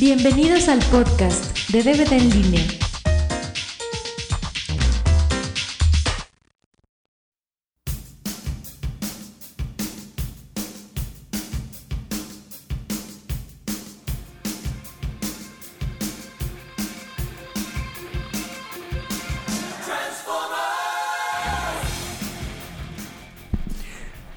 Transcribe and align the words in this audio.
Bienvenidos 0.00 0.68
al 0.68 0.78
podcast 0.92 1.70
de 1.70 1.82
DVD 1.82 2.12
en 2.12 2.30
línea. 2.30 2.62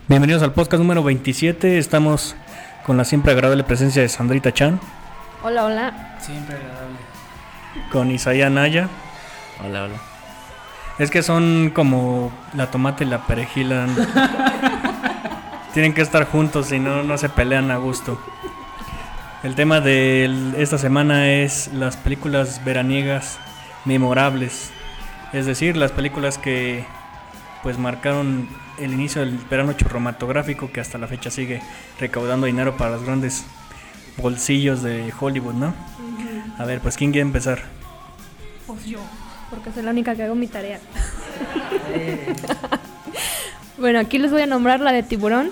Bienvenidos 0.08 0.42
al 0.42 0.54
podcast 0.54 0.82
número 0.82 1.04
27. 1.04 1.78
Estamos 1.78 2.36
con 2.84 2.98
la 2.98 3.06
siempre 3.06 3.32
agradable 3.32 3.64
presencia 3.64 4.02
de 4.02 4.10
Sandrita 4.10 4.52
Chan, 4.52 4.80
Hola, 5.44 5.66
hola. 5.66 6.18
Siempre 6.20 6.56
agradable. 6.56 6.98
con 7.92 8.12
Isaiah 8.12 8.52
Naya. 8.52 8.90
Hola, 9.66 9.86
hola. 9.86 9.96
Es 11.00 11.10
que 11.10 11.24
son 11.24 11.72
como 11.74 12.32
la 12.54 12.70
tomate 12.70 13.06
y 13.06 13.08
la 13.08 13.26
perejila. 13.26 13.88
Tienen 15.74 15.96
que 15.96 16.02
estar 16.02 16.26
juntos, 16.26 16.68
si 16.68 16.78
no, 16.78 17.02
no 17.02 17.18
se 17.18 17.28
pelean 17.28 17.72
a 17.72 17.78
gusto. 17.78 18.22
El 19.42 19.56
tema 19.56 19.82
de 19.82 20.54
esta 20.58 20.78
semana 20.78 21.32
es 21.32 21.74
las 21.74 21.98
películas 21.98 22.64
veraniegas 22.64 23.40
memorables. 23.86 24.70
Es 25.34 25.48
decir, 25.48 25.76
las 25.76 25.92
películas 25.92 26.38
que 26.38 26.86
pues 27.64 27.80
marcaron 27.80 28.48
el 28.78 28.94
inicio 28.94 29.22
del 29.22 29.40
verano 29.50 29.74
churromatográfico 29.74 30.72
que 30.72 30.82
hasta 30.82 31.00
la 31.00 31.08
fecha 31.08 31.32
sigue 31.32 31.64
recaudando 32.00 32.46
dinero 32.46 32.78
para 32.78 32.92
los 32.92 33.04
grandes 33.04 33.46
bolsillos 34.22 34.84
de 34.84 35.12
Hollywood, 35.20 35.54
¿no? 35.54 35.74
A 36.58 36.66
ver, 36.66 36.80
pues 36.80 36.96
¿quién 36.98 37.12
quiere 37.12 37.26
empezar? 37.26 37.64
Pues 38.68 38.86
yo, 38.86 39.00
porque 39.50 39.72
soy 39.72 39.84
la 39.84 39.92
única 39.92 40.16
que 40.16 40.24
hago 40.24 40.36
mi 40.36 40.48
tarea. 40.48 40.80
bueno, 43.78 44.00
aquí 44.00 44.18
les 44.18 44.32
voy 44.32 44.42
a 44.42 44.48
nombrar 44.48 44.80
la 44.80 44.92
de 44.92 45.04
Tiburón. 45.04 45.52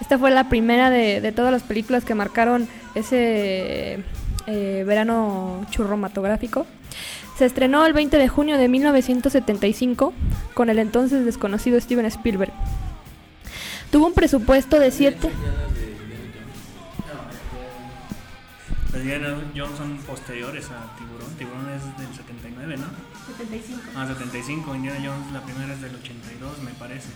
Esta 0.00 0.18
fue 0.18 0.30
la 0.30 0.48
primera 0.48 0.90
de, 0.90 1.20
de 1.20 1.32
todas 1.32 1.52
las 1.52 1.62
películas 1.62 2.04
que 2.04 2.14
marcaron 2.14 2.68
ese 2.94 4.02
eh, 4.46 4.84
verano 4.86 5.64
churromatográfico. 5.70 6.66
Se 7.38 7.44
estrenó 7.46 7.86
el 7.86 7.92
20 7.92 8.18
de 8.18 8.28
junio 8.28 8.58
de 8.58 8.68
1975 8.68 10.12
con 10.54 10.70
el 10.70 10.78
entonces 10.78 11.24
desconocido 11.24 11.80
Steven 11.80 12.06
Spielberg. 12.06 12.52
Tuvo 13.90 14.06
un 14.06 14.12
presupuesto 14.12 14.78
de 14.78 14.90
7... 14.90 15.30
Las 18.92 19.02
Indiana 19.02 19.36
Jones 19.54 19.78
son 19.78 19.96
posteriores 19.98 20.66
a 20.70 20.96
Tiburón. 20.96 21.32
Tiburón 21.38 21.68
es 21.70 21.82
del 21.98 22.14
79, 22.16 22.76
¿no? 22.76 22.86
75. 23.36 23.80
Ah, 23.96 24.06
75. 24.08 24.74
Indiana 24.74 24.98
Jones, 25.04 25.32
la 25.32 25.42
primera 25.42 25.72
es 25.72 25.80
del 25.80 25.94
82, 25.94 26.58
me 26.62 26.70
parece. 26.72 27.08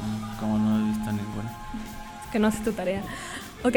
Mm, 0.00 0.38
Como 0.40 0.58
no 0.58 0.80
he 0.80 0.88
visto 0.94 1.12
ninguna. 1.12 1.52
que 2.32 2.38
no 2.38 2.48
haces 2.48 2.64
tu 2.64 2.72
tarea. 2.72 3.02
Ok, 3.64 3.76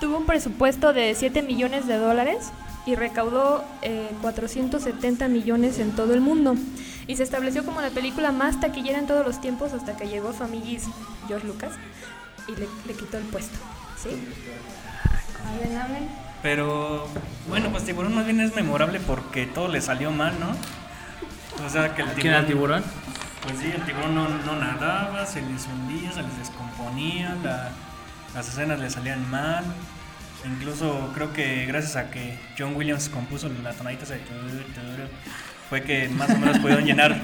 tuvo 0.00 0.18
un 0.18 0.26
presupuesto 0.26 0.92
de 0.92 1.14
7 1.14 1.42
millones 1.42 1.86
de 1.86 1.96
dólares 1.96 2.50
y 2.86 2.96
recaudó 2.96 3.64
eh, 3.82 4.10
470 4.20 5.28
millones 5.28 5.78
en 5.78 5.92
todo 5.92 6.12
el 6.12 6.20
mundo. 6.20 6.56
Y 7.06 7.16
se 7.16 7.22
estableció 7.22 7.64
como 7.64 7.80
la 7.80 7.90
película 7.90 8.32
más 8.32 8.60
taquillera 8.60 8.98
en 8.98 9.06
todos 9.06 9.24
los 9.24 9.40
tiempos 9.40 9.72
hasta 9.72 9.96
que 9.96 10.08
llegó 10.08 10.32
su 10.32 10.42
amiguis 10.42 10.84
George 11.28 11.46
Lucas 11.46 11.72
y 12.48 12.52
le, 12.52 12.68
le 12.86 12.94
quitó 12.94 13.16
el 13.18 13.24
puesto. 13.24 13.56
¿Sí? 14.02 14.10
Hablen, 15.48 15.78
hablen. 15.78 16.08
Pero 16.42 17.08
bueno, 17.48 17.70
pues 17.70 17.84
Tiburón 17.84 18.14
más 18.14 18.24
bien 18.24 18.40
es 18.40 18.54
memorable 18.54 18.98
porque 19.00 19.46
todo 19.46 19.68
le 19.68 19.80
salió 19.80 20.10
mal, 20.10 20.34
¿no? 20.40 20.50
O 21.64 21.68
sea, 21.68 21.94
que 21.94 22.02
el 22.02 22.08
¿Quién 22.10 22.28
era 22.28 22.40
el 22.40 22.46
tiburón? 22.46 22.82
Pues 23.44 23.58
sí, 23.58 23.70
el 23.74 23.82
tiburón 23.82 24.14
no, 24.14 24.28
no 24.28 24.56
nadaba, 24.56 25.24
se 25.26 25.40
les 25.42 25.66
hundía, 25.66 26.10
se 26.12 26.22
les 26.22 26.38
descomponía, 26.38 27.36
la- 27.44 27.70
las 28.34 28.48
escenas 28.48 28.80
le 28.80 28.90
salían 28.90 29.28
mal. 29.30 29.64
Incluso 30.44 31.12
creo 31.14 31.32
que 31.32 31.66
gracias 31.66 31.94
a 31.96 32.10
que 32.10 32.36
John 32.58 32.74
Williams 32.74 33.08
compuso 33.08 33.48
la 33.62 33.72
tonadita 33.72 34.06
de 34.06 34.20
fue 35.68 35.82
que 35.82 36.08
más 36.08 36.28
o 36.30 36.38
menos 36.38 36.58
pudieron 36.58 36.84
llenar 36.84 37.16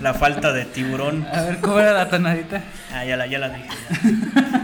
la 0.00 0.14
falta 0.14 0.52
de 0.52 0.64
tiburón. 0.64 1.26
A 1.32 1.42
ver, 1.42 1.58
¿cómo 1.60 1.78
era 1.78 1.92
la 1.92 2.08
tonadita? 2.08 2.62
Ah, 2.92 3.04
ya 3.04 3.16
la, 3.16 3.26
ya 3.26 3.38
la 3.38 3.50
dije. 3.50 3.68
ya. 4.34 4.60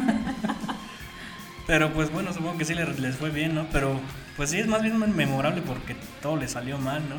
Pero 1.71 1.93
pues 1.93 2.11
bueno, 2.11 2.33
supongo 2.33 2.59
que 2.59 2.65
sí 2.65 2.75
les, 2.75 2.99
les 2.99 3.15
fue 3.15 3.31
bien, 3.31 3.55
¿no? 3.55 3.65
Pero 3.71 4.01
pues 4.37 4.51
sí 4.51 4.59
es 4.59 4.67
más 4.67 4.83
bien 4.83 4.99
memorable 5.15 5.63
porque 5.63 5.95
todo 6.21 6.37
le 6.37 6.49
salió 6.49 6.79
mal, 6.79 7.01
¿no? 7.09 7.15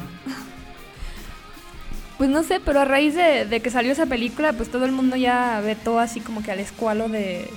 Pues 2.17 2.29
no 2.29 2.43
sé, 2.43 2.59
pero 2.59 2.81
a 2.81 2.85
raíz 2.85 3.15
de, 3.15 3.45
de 3.45 3.61
que 3.61 3.69
salió 3.69 3.93
esa 3.93 4.07
película, 4.07 4.51
pues 4.51 4.69
todo 4.69 4.83
el 4.83 4.91
mundo 4.91 5.15
ya 5.15 5.61
ve 5.63 5.77
todo 5.77 5.99
así 5.99 6.19
como 6.19 6.43
que 6.43 6.51
al 6.51 6.59
escualo 6.59 7.07
de 7.07 7.49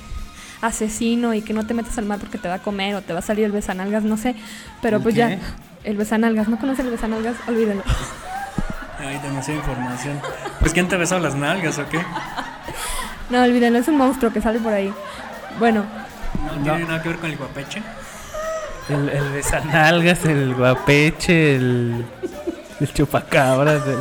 asesino 0.63 1.35
y 1.35 1.43
que 1.43 1.53
no 1.53 1.67
te 1.67 1.75
metas 1.75 1.99
al 1.99 2.05
mar 2.05 2.21
porque 2.21 2.39
te 2.39 2.47
va 2.47 2.55
a 2.55 2.63
comer 2.63 2.95
o 2.95 3.03
te 3.03 3.13
va 3.13 3.19
a 3.19 3.23
salir 3.23 3.45
el 3.45 3.51
besanalgas, 3.51 4.05
no 4.05 4.17
sé. 4.17 4.37
Pero 4.81 4.99
¿El 4.99 5.03
pues 5.03 5.17
qué? 5.17 5.19
ya, 5.19 5.39
el 5.83 5.97
besanalgas, 5.97 6.47
¿no 6.47 6.61
conoces 6.61 6.85
el 6.85 6.93
besanalgas? 6.93 7.35
Olvídenlo. 7.49 7.83
Hay 9.01 9.19
demasiada 9.19 9.59
información. 9.59 10.21
Pues 10.61 10.73
¿quién 10.73 10.87
te 10.87 10.97
besado 10.97 11.21
las 11.21 11.35
nalgas 11.35 11.77
o 11.77 11.89
qué? 11.89 12.01
No, 13.31 13.43
olvídenlo, 13.43 13.81
es 13.81 13.89
un 13.89 13.97
monstruo 13.97 14.33
que 14.33 14.41
sale 14.41 14.61
por 14.61 14.73
ahí. 14.73 14.95
Bueno, 15.59 15.85
No, 16.45 16.63
tiene 16.63 16.85
nada 16.85 17.03
que 17.03 17.09
ver 17.11 17.19
con 17.19 17.31
el 17.31 17.37
guapeche. 17.37 17.83
El, 18.89 19.09
el 19.09 19.31
besanalgas, 19.33 20.25
el 20.27 20.55
guapeche, 20.55 21.57
el, 21.57 22.05
el 22.81 22.93
chupacabras. 22.93 23.83
el- 23.87 23.99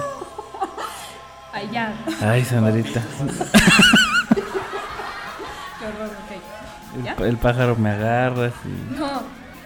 ahí 1.53 1.69
ya. 1.71 1.93
Ay, 2.21 2.43
Sandrita. 2.43 3.01
Qué 4.35 5.85
horror, 5.85 6.09
ok. 6.09 6.97
El, 6.97 7.03
¿Ya? 7.03 7.15
el 7.25 7.37
pájaro 7.37 7.75
me 7.75 7.89
agarras. 7.91 8.53
y- 8.65 8.95
No, 8.99 9.05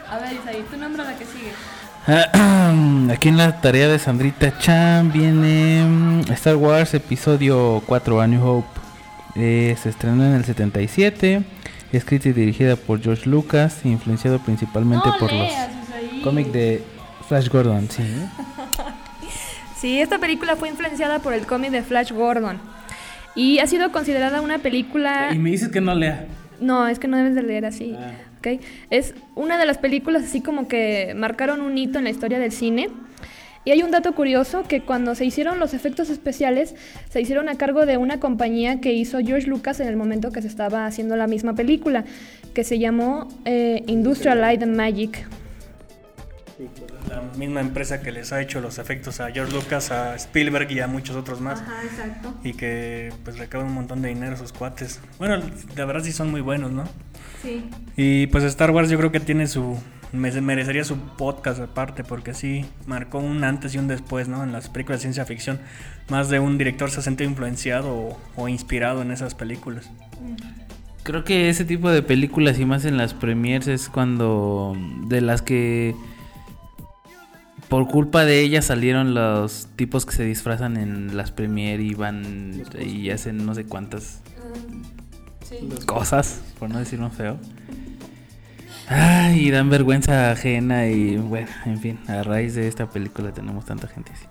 a 0.10 0.18
ver, 0.20 0.34
Isaí, 0.34 0.66
tú 0.70 0.78
nombra 0.78 1.04
la 1.04 1.16
que 1.18 1.26
sigue. 1.26 1.52
Aquí 3.14 3.28
en 3.30 3.38
la 3.38 3.60
tarea 3.60 3.88
de 3.90 4.00
Sandrita 4.00 4.58
Chan 4.60 5.12
viene 5.12 5.84
mm, 5.84 6.32
Star 6.32 6.56
Wars 6.56 6.94
Episodio 6.94 7.82
4 7.86 8.22
A 8.22 8.28
New 8.28 8.46
Hope. 8.46 8.68
Eh, 9.36 9.76
se 9.82 9.90
estrenó 9.90 10.24
en 10.26 10.34
el 10.34 10.46
77, 10.46 11.44
escrita 11.92 12.30
y 12.30 12.34
dirigida 12.34 12.76
por 12.76 13.02
George 13.02 13.30
Lucas, 13.30 13.82
influenciado 13.86 14.40
principalmente 14.40 15.10
por 15.20 15.32
los 15.32 15.52
cómics 16.24 16.52
de 16.52 16.84
Flash 17.28 17.50
Gordon. 17.50 17.90
Sí, 17.90 18.04
Sí, 19.80 20.02
esta 20.02 20.18
película 20.18 20.56
fue 20.56 20.70
influenciada 20.70 21.20
por 21.20 21.34
el 21.34 21.46
cómic 21.46 21.70
de 21.70 21.84
Flash 21.84 22.12
Gordon. 22.12 22.58
Y 23.36 23.60
ha 23.60 23.68
sido 23.68 23.92
considerada 23.92 24.42
una 24.42 24.58
película... 24.58 25.30
me 25.38 25.52
dices 25.52 25.70
que 25.70 25.82
no 25.82 25.94
lea. 25.94 26.26
No, 26.60 26.88
es 26.88 26.98
que 26.98 27.08
no 27.08 27.18
debes 27.18 27.36
de 27.36 27.44
leer 27.44 27.66
así. 27.66 27.96
Ah. 27.96 28.12
¿ok? 28.40 28.60
Es 28.90 29.14
una 29.36 29.60
de 29.60 29.68
las 29.68 29.78
películas 29.78 30.24
así 30.24 30.42
como 30.42 30.68
que 30.68 31.14
marcaron 31.16 31.62
un 31.62 31.78
hito 31.78 32.00
en 32.00 32.06
la 32.06 32.10
historia 32.10 32.40
del 32.40 32.52
cine. 32.52 32.90
Y 33.68 33.72
hay 33.72 33.84
un 33.84 33.92
dato 33.92 34.16
curioso 34.16 34.64
que 34.64 34.80
cuando 34.80 35.14
se 35.14 35.26
hicieron 35.26 35.60
los 35.60 35.74
efectos 35.74 36.10
especiales, 36.10 36.74
se 37.10 37.20
hicieron 37.20 37.50
a 37.50 37.58
cargo 37.58 37.86
de 37.86 37.98
una 37.98 38.18
compañía 38.18 38.80
que 38.80 38.94
hizo 38.94 39.20
George 39.20 39.46
Lucas 39.46 39.82
en 39.82 39.90
el 39.90 39.98
momento 39.98 40.32
que 40.32 40.42
se 40.42 40.48
estaba 40.48 40.86
haciendo 40.86 41.18
la 41.18 41.28
misma 41.28 41.54
película, 41.54 42.06
que 42.54 42.64
se 42.64 42.80
llamó 42.80 43.28
eh, 43.44 43.84
Industrial 43.88 44.40
Light 44.40 44.64
and 44.64 44.74
Magic. 44.74 45.28
La 47.10 47.22
misma 47.38 47.60
empresa 47.60 48.02
que 48.02 48.14
les 48.14 48.32
ha 48.32 48.42
hecho 48.42 48.62
los 48.62 48.78
efectos 48.78 49.20
a 49.20 49.32
George 49.32 49.54
Lucas, 49.54 49.92
a 49.92 50.16
Spielberg 50.16 50.72
y 50.72 50.80
a 50.80 50.88
muchos 50.88 51.18
otros 51.18 51.42
más. 51.42 51.62
exacto. 51.84 52.36
Y 52.46 52.54
que 52.54 53.12
pues 53.26 53.38
recaudan 53.38 53.68
un 53.68 53.76
montón 53.76 54.02
de 54.02 54.08
dinero 54.08 54.38
sus 54.38 54.54
cuates. 54.54 55.02
Bueno, 55.20 55.44
la 55.76 55.84
verdad 55.84 56.06
sí 56.06 56.14
son 56.14 56.32
muy 56.32 56.40
buenos, 56.40 56.72
¿no? 56.72 56.86
Sí. 57.44 57.70
Y 57.98 58.28
pues 58.28 58.46
Star 58.46 58.72
Wars 58.72 58.90
yo 58.90 58.98
creo 58.98 59.12
que 59.12 59.20
tiene 59.20 59.46
su... 59.46 59.78
me- 60.12 60.42
merecería 60.42 60.84
su 60.84 60.98
podcast 60.98 61.60
aparte 61.60 62.04
porque 62.04 62.34
sí 62.34 62.66
marcó 62.86 63.20
un 63.20 63.44
antes 63.44 63.76
y 63.76 63.78
un 63.78 63.88
después, 63.88 64.28
¿no? 64.28 64.44
En 64.44 64.52
las 64.52 64.70
películas 64.70 65.00
de 65.00 65.04
ciencia 65.04 65.26
ficción. 65.26 65.60
Más 66.10 66.30
de 66.30 66.40
un 66.40 66.58
director 66.58 66.90
se 66.92 67.00
ha 67.00 67.04
sentido 67.04 67.30
influenciado 67.30 67.94
o, 67.94 68.20
o 68.36 68.48
inspirado 68.48 69.02
en 69.02 69.12
esas 69.12 69.36
películas. 69.36 69.90
Creo 71.04 71.24
que 71.24 71.50
ese 71.50 71.64
tipo 71.66 71.90
de 71.90 72.02
películas 72.04 72.60
y 72.60 72.66
más 72.66 72.84
en 72.86 72.98
las 72.98 73.14
premiers 73.14 73.68
es 73.68 73.88
cuando 73.90 74.76
de 75.08 75.22
las 75.22 75.42
que 75.42 75.96
por 77.70 77.88
culpa 77.88 78.24
de 78.26 78.42
ellas 78.42 78.66
salieron 78.66 79.14
los 79.14 79.68
tipos 79.76 80.06
que 80.06 80.14
se 80.14 80.24
disfrazan 80.24 80.78
en 80.78 81.18
las 81.18 81.32
premier 81.32 81.80
y 81.82 81.94
van 81.94 82.64
y 82.80 83.10
hacen 83.10 83.46
no 83.46 83.54
sé 83.56 83.66
cuántas 83.66 84.22
cosas, 85.86 86.42
por 86.60 86.70
no 86.70 86.80
decir 86.80 87.02
un 87.02 87.12
feo. 87.12 87.38
Ay, 88.90 89.48
y 89.48 89.52
dan 89.52 89.70
vergüenza 89.70 90.32
ajena 90.32 90.88
y 90.88 91.18
bueno, 91.18 91.48
en 91.66 91.80
fin, 91.80 92.00
a 92.08 92.24
raíz 92.24 92.56
de 92.56 92.68
esta 92.68 92.90
película 92.90 93.34
tenemos 93.34 93.66
tanta 93.66 93.88
gente 93.88 94.12
así. 94.14 94.26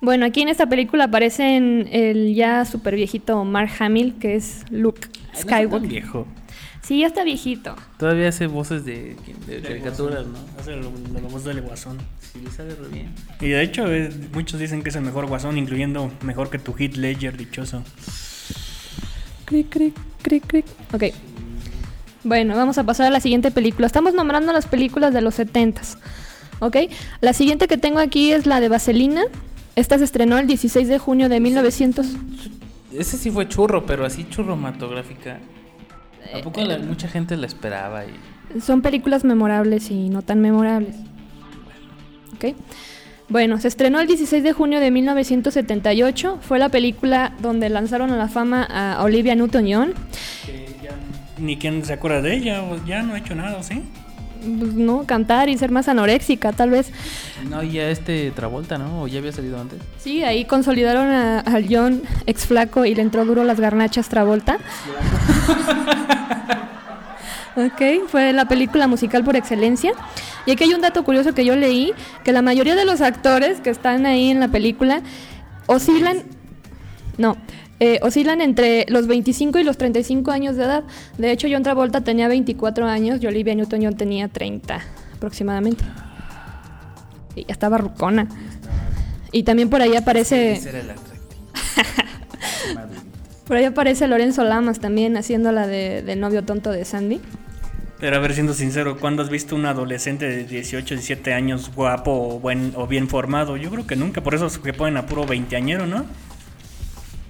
Bueno, 0.00 0.26
aquí 0.26 0.42
en 0.42 0.48
esta 0.48 0.66
película 0.66 1.04
aparecen 1.04 1.88
el 1.92 2.34
ya 2.34 2.64
súper 2.64 2.96
viejito 2.96 3.44
Mark 3.44 3.70
Hamill, 3.78 4.18
que 4.18 4.34
es 4.34 4.64
Luke 4.70 5.00
Ay, 5.04 5.20
no 5.22 5.32
tan 5.32 5.40
Skywalker. 5.42 5.88
viejo. 5.88 6.26
Sí, 6.82 6.98
ya 7.00 7.06
está 7.06 7.22
viejito. 7.22 7.76
Todavía 7.96 8.28
hace 8.28 8.48
voces 8.48 8.84
de, 8.84 9.16
de 9.46 9.62
caricaturas, 9.62 10.26
¿no? 10.26 10.36
Hace 10.58 10.74
la 10.76 11.20
voz 11.30 11.44
del 11.44 11.60
guasón. 11.62 11.98
Sí, 12.20 12.40
le 12.44 12.50
sale 12.50 12.74
re 12.74 12.88
bien. 12.88 13.14
Y 13.40 13.50
de 13.50 13.62
hecho, 13.62 13.90
eh, 13.94 14.10
muchos 14.34 14.58
dicen 14.58 14.82
que 14.82 14.88
es 14.88 14.96
el 14.96 15.02
mejor 15.02 15.26
guasón, 15.26 15.56
incluyendo 15.56 16.10
mejor 16.22 16.50
que 16.50 16.58
tu 16.58 16.74
hit 16.74 16.96
Ledger, 16.96 17.36
dichoso. 17.36 17.84
Cric, 19.44 19.68
cric, 19.70 19.94
cric, 20.22 20.46
cric. 20.46 20.66
Ok. 20.92 21.04
Bueno, 22.24 22.54
vamos 22.56 22.78
a 22.78 22.84
pasar 22.84 23.06
a 23.06 23.10
la 23.10 23.20
siguiente 23.20 23.50
película. 23.50 23.86
Estamos 23.86 24.14
nombrando 24.14 24.52
las 24.52 24.66
películas 24.66 25.12
de 25.12 25.20
los 25.22 25.38
70s. 25.38 25.96
Ok. 26.60 26.76
La 27.20 27.32
siguiente 27.32 27.66
que 27.66 27.76
tengo 27.76 27.98
aquí 27.98 28.32
es 28.32 28.46
la 28.46 28.60
de 28.60 28.68
Vaselina. 28.68 29.22
Esta 29.74 29.98
se 29.98 30.04
estrenó 30.04 30.38
el 30.38 30.46
16 30.46 30.86
de 30.88 30.98
junio 30.98 31.28
de 31.28 31.40
1900. 31.40 32.06
Ese 32.96 33.16
sí 33.16 33.30
fue 33.30 33.48
churro, 33.48 33.86
pero 33.86 34.04
así 34.04 34.26
churromatográfica. 34.28 35.38
Eh, 36.32 36.38
¿A 36.38 36.42
poco 36.42 36.60
la- 36.60 36.78
mucha 36.78 37.08
gente 37.08 37.36
la 37.36 37.46
esperaba? 37.46 38.04
Y... 38.04 38.60
Son 38.60 38.82
películas 38.82 39.24
memorables 39.24 39.90
y 39.90 40.08
no 40.10 40.22
tan 40.22 40.40
memorables. 40.40 40.94
¿Ok? 42.34 42.54
Bueno, 43.28 43.58
se 43.58 43.68
estrenó 43.68 43.98
el 44.00 44.06
16 44.06 44.44
de 44.44 44.52
junio 44.52 44.78
de 44.78 44.90
1978. 44.90 46.38
Fue 46.42 46.58
la 46.58 46.68
película 46.68 47.32
donde 47.40 47.70
lanzaron 47.70 48.10
a 48.10 48.16
la 48.16 48.28
fama 48.28 48.62
a 48.64 49.02
Olivia 49.02 49.34
Newton-John. 49.34 49.94
Ya 50.46 50.52
ni 51.42 51.56
quien 51.58 51.84
se 51.84 51.92
acuerda 51.92 52.22
de 52.22 52.34
ella, 52.36 52.62
o 52.62 52.82
ya 52.86 53.02
no 53.02 53.14
ha 53.14 53.18
hecho 53.18 53.34
nada, 53.34 53.62
¿sí? 53.62 53.82
Pues, 54.58 54.72
no, 54.74 55.04
cantar 55.06 55.48
y 55.48 55.56
ser 55.58 55.70
más 55.70 55.88
anoréxica, 55.88 56.52
tal 56.52 56.70
vez. 56.70 56.90
No, 57.48 57.62
y 57.62 57.72
ya 57.72 57.88
este 57.90 58.30
Travolta, 58.32 58.76
¿no? 58.78 59.02
¿O 59.02 59.08
ya 59.08 59.18
había 59.20 59.32
salido 59.32 59.60
antes? 59.60 59.78
Sí, 59.98 60.22
ahí 60.24 60.44
consolidaron 60.44 61.08
a- 61.08 61.40
al 61.40 61.66
John 61.70 62.02
ex 62.26 62.46
flaco 62.46 62.84
y 62.84 62.94
le 62.94 63.02
entró 63.02 63.24
duro 63.24 63.44
las 63.44 63.60
garnachas 63.60 64.08
Travolta. 64.08 64.58
ok, 67.56 68.08
fue 68.08 68.32
la 68.32 68.46
película 68.46 68.86
musical 68.88 69.24
por 69.24 69.36
excelencia. 69.36 69.92
Y 70.46 70.52
aquí 70.52 70.64
hay 70.64 70.74
un 70.74 70.80
dato 70.80 71.04
curioso 71.04 71.34
que 71.34 71.44
yo 71.44 71.54
leí, 71.54 71.92
que 72.24 72.32
la 72.32 72.42
mayoría 72.42 72.74
de 72.74 72.84
los 72.84 73.00
actores 73.00 73.60
que 73.60 73.70
están 73.70 74.06
ahí 74.06 74.30
en 74.30 74.40
la 74.40 74.48
película 74.48 75.02
oscilan... 75.66 76.22
No, 77.18 77.36
eh, 77.84 77.98
oscilan 78.00 78.40
entre 78.40 78.86
los 78.88 79.08
25 79.08 79.58
y 79.58 79.64
los 79.64 79.76
35 79.76 80.30
años 80.30 80.54
de 80.54 80.62
edad. 80.62 80.84
De 81.18 81.32
hecho, 81.32 81.48
John 81.50 81.64
Travolta 81.64 82.02
tenía 82.02 82.28
24 82.28 82.86
años 82.86 83.20
y 83.20 83.26
Olivia 83.26 83.56
Newton-John 83.56 83.96
tenía 83.96 84.28
30 84.28 84.80
aproximadamente. 85.16 85.82
Y 87.34 87.44
ya 87.44 87.50
estaba 87.52 87.78
rucona. 87.78 88.28
Y 89.32 89.42
también 89.42 89.68
por 89.68 89.82
ahí 89.82 89.96
aparece... 89.96 90.60
Por 93.48 93.56
ahí 93.56 93.64
aparece 93.64 94.06
Lorenzo 94.06 94.44
Lamas 94.44 94.78
también 94.78 95.16
haciendo 95.16 95.50
la 95.50 95.66
de, 95.66 96.02
del 96.02 96.20
novio 96.20 96.44
tonto 96.44 96.70
de 96.70 96.84
Sandy. 96.84 97.20
Pero 97.98 98.16
a 98.16 98.20
ver, 98.20 98.32
siendo 98.34 98.54
sincero, 98.54 98.96
¿cuándo 98.98 99.22
has 99.22 99.28
visto 99.28 99.56
un 99.56 99.66
adolescente 99.66 100.28
de 100.28 100.44
18, 100.44 100.94
17 100.94 101.34
años 101.34 101.72
guapo 101.74 102.12
o, 102.12 102.38
buen, 102.38 102.72
o 102.76 102.86
bien 102.86 103.08
formado? 103.08 103.56
Yo 103.56 103.70
creo 103.70 103.86
que 103.86 103.96
nunca, 103.96 104.20
por 104.22 104.36
eso 104.36 104.46
es 104.46 104.58
que 104.58 104.72
ponen 104.72 104.96
a 104.96 105.06
puro 105.06 105.26
veinteañero, 105.26 105.86
¿no? 105.86 106.06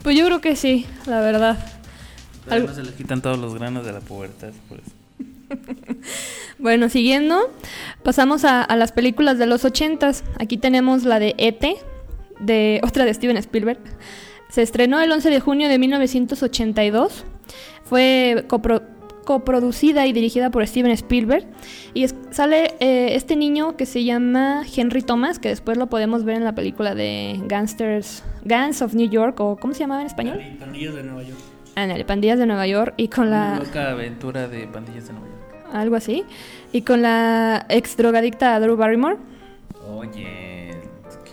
Pues 0.03 0.17
yo 0.17 0.27
creo 0.27 0.41
que 0.41 0.57
sí, 0.57 0.87
la 1.07 1.21
verdad. 1.21 1.59
No 2.49 2.75
se 2.75 2.83
les 2.83 2.95
quitan 2.95 3.23
todos 3.23 3.39
los 3.39 3.55
granos 3.55 3.85
de 3.87 3.93
la 3.93 4.01
pubertad, 4.01 4.51
por 4.69 4.79
eso. 4.81 4.91
Bueno, 6.59 6.89
siguiendo, 6.89 7.51
pasamos 8.05 8.45
a, 8.45 8.63
a 8.63 8.77
las 8.77 8.93
películas 8.93 9.37
de 9.39 9.47
los 9.47 9.65
ochentas. 9.65 10.23
Aquí 10.39 10.57
tenemos 10.59 11.03
la 11.05 11.19
de 11.19 11.35
E.T., 11.39 11.77
de 12.41 12.81
otra 12.85 13.05
de 13.05 13.13
Steven 13.15 13.37
Spielberg. 13.37 13.81
Se 14.49 14.63
estrenó 14.63 15.01
el 15.01 15.11
11 15.11 15.31
de 15.31 15.41
junio 15.41 15.69
de 15.69 15.79
1982. 15.79 17.25
Fue 17.85 18.45
copro- 18.49 18.83
coproducida 19.25 20.07
y 20.07 20.13
dirigida 20.13 20.51
por 20.51 20.67
Steven 20.67 20.91
Spielberg. 20.93 21.47
Y 21.95 22.05
es- 22.05 22.15
sale 22.31 22.75
eh, 22.81 23.15
este 23.15 23.37
niño 23.37 23.77
que 23.77 23.87
se 23.87 24.05
llama 24.05 24.63
Henry 24.77 25.03
Thomas, 25.03 25.39
que 25.39 25.49
después 25.49 25.77
lo 25.79 25.89
podemos 25.89 26.25
ver 26.25 26.37
en 26.37 26.45
la 26.45 26.55
película 26.55 26.95
de 26.95 27.41
Gangsters, 27.47 28.23
Gangs 28.45 28.83
of 28.83 28.95
New 28.95 29.09
York, 29.09 29.39
o 29.41 29.57
¿cómo 29.57 29.75
se 29.75 29.81
llamaba 29.81 30.01
en 30.01 30.07
español? 30.07 30.41
Pandillas 30.59 30.95
de 30.95 31.03
Nueva 31.03 31.23
York. 31.23 31.39
Ah, 31.75 31.85
el 31.85 32.05
Pandillas 32.05 32.39
de 32.39 32.47
Nueva 32.47 32.67
York 32.67 32.95
y 32.97 33.09
con 33.09 33.31
la... 33.31 33.59
Loca 33.59 33.91
aventura 33.93 34.47
de 34.49 34.67
pandillas 34.67 35.07
de 35.07 35.13
Nueva 35.15 35.29
York. 35.29 35.67
algo 35.75 35.97
así. 35.97 36.25
Y 36.73 36.83
con 36.83 37.01
la 37.03 37.65
ex 37.71 37.97
drogadicta 37.97 38.59
Drew 38.61 38.77
Barrymore. 38.77 39.17
Oye, 39.89 40.09
es 40.11 40.17
que 40.17 40.52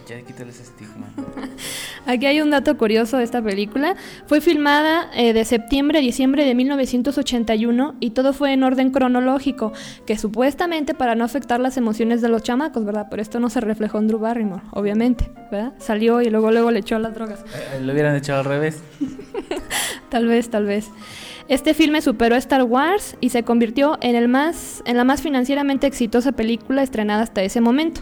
ya 0.09 0.21
quítale 0.21 0.49
ese 0.49 0.63
estigma. 0.63 1.07
Aquí 2.05 2.25
hay 2.25 2.41
un 2.41 2.49
dato 2.49 2.75
curioso 2.77 3.17
de 3.17 3.23
esta 3.23 3.41
película. 3.41 3.95
Fue 4.25 4.41
filmada 4.41 5.09
eh, 5.13 5.33
de 5.33 5.45
septiembre 5.45 5.99
a 5.99 6.01
diciembre 6.01 6.45
de 6.45 6.55
1981 6.55 7.95
y 7.99 8.11
todo 8.11 8.33
fue 8.33 8.53
en 8.53 8.63
orden 8.63 8.91
cronológico, 8.91 9.71
que 10.05 10.17
supuestamente 10.17 10.95
para 10.95 11.13
no 11.15 11.23
afectar 11.23 11.59
las 11.59 11.77
emociones 11.77 12.21
de 12.21 12.29
los 12.29 12.41
chamacos, 12.41 12.85
¿verdad? 12.85 13.07
Pero 13.09 13.21
esto 13.21 13.39
no 13.39 13.49
se 13.49 13.61
reflejó 13.61 13.99
en 13.99 14.07
Drew 14.07 14.19
Barrymore, 14.19 14.63
obviamente, 14.71 15.31
¿verdad? 15.51 15.73
Salió 15.77 16.21
y 16.21 16.29
luego 16.29 16.51
luego 16.51 16.71
le 16.71 16.79
echó 16.79 16.97
las 16.97 17.13
drogas. 17.13 17.41
Eh, 17.53 17.79
Lo 17.81 17.93
hubieran 17.93 18.15
echado 18.15 18.39
al 18.39 18.45
revés. 18.45 18.81
Tal 20.09 20.25
vez, 20.25 20.49
tal 20.49 20.65
vez. 20.65 20.89
Este 21.49 21.75
filme 21.75 22.01
superó 22.01 22.33
a 22.33 22.39
Star 22.39 22.63
Wars 22.63 23.15
y 23.21 23.29
se 23.29 23.43
convirtió 23.43 23.99
en, 24.01 24.15
el 24.15 24.27
más, 24.27 24.81
en 24.85 24.97
la 24.97 25.03
más 25.03 25.21
financieramente 25.21 25.85
exitosa 25.85 26.31
película 26.31 26.81
estrenada 26.81 27.21
hasta 27.21 27.43
ese 27.43 27.61
momento. 27.61 28.01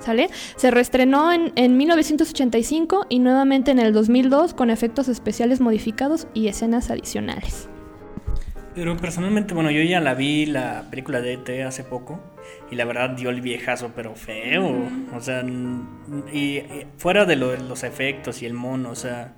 ¿Sale? 0.00 0.30
Se 0.56 0.70
reestrenó 0.70 1.30
en, 1.30 1.52
en 1.56 1.76
1985 1.76 3.06
y 3.08 3.18
nuevamente 3.18 3.70
en 3.70 3.78
el 3.78 3.92
2002 3.92 4.54
con 4.54 4.70
efectos 4.70 5.08
especiales 5.08 5.60
modificados 5.60 6.26
y 6.34 6.48
escenas 6.48 6.90
adicionales. 6.90 7.68
Pero 8.74 8.96
personalmente, 8.96 9.52
bueno, 9.52 9.70
yo 9.70 9.82
ya 9.82 10.00
la 10.00 10.14
vi, 10.14 10.46
la 10.46 10.86
película 10.90 11.20
de 11.20 11.34
ET 11.34 11.66
hace 11.66 11.82
poco, 11.82 12.20
y 12.70 12.76
la 12.76 12.84
verdad 12.84 13.10
dio 13.10 13.30
el 13.30 13.40
viejazo, 13.40 13.90
pero 13.94 14.14
feo. 14.14 14.88
O 15.14 15.20
sea, 15.20 15.44
y, 16.32 16.38
y 16.38 16.86
fuera 16.96 17.24
de, 17.24 17.36
lo, 17.36 17.48
de 17.48 17.58
los 17.58 17.82
efectos 17.82 18.42
y 18.42 18.46
el 18.46 18.54
mono, 18.54 18.90
o 18.90 18.94
sea, 18.94 19.34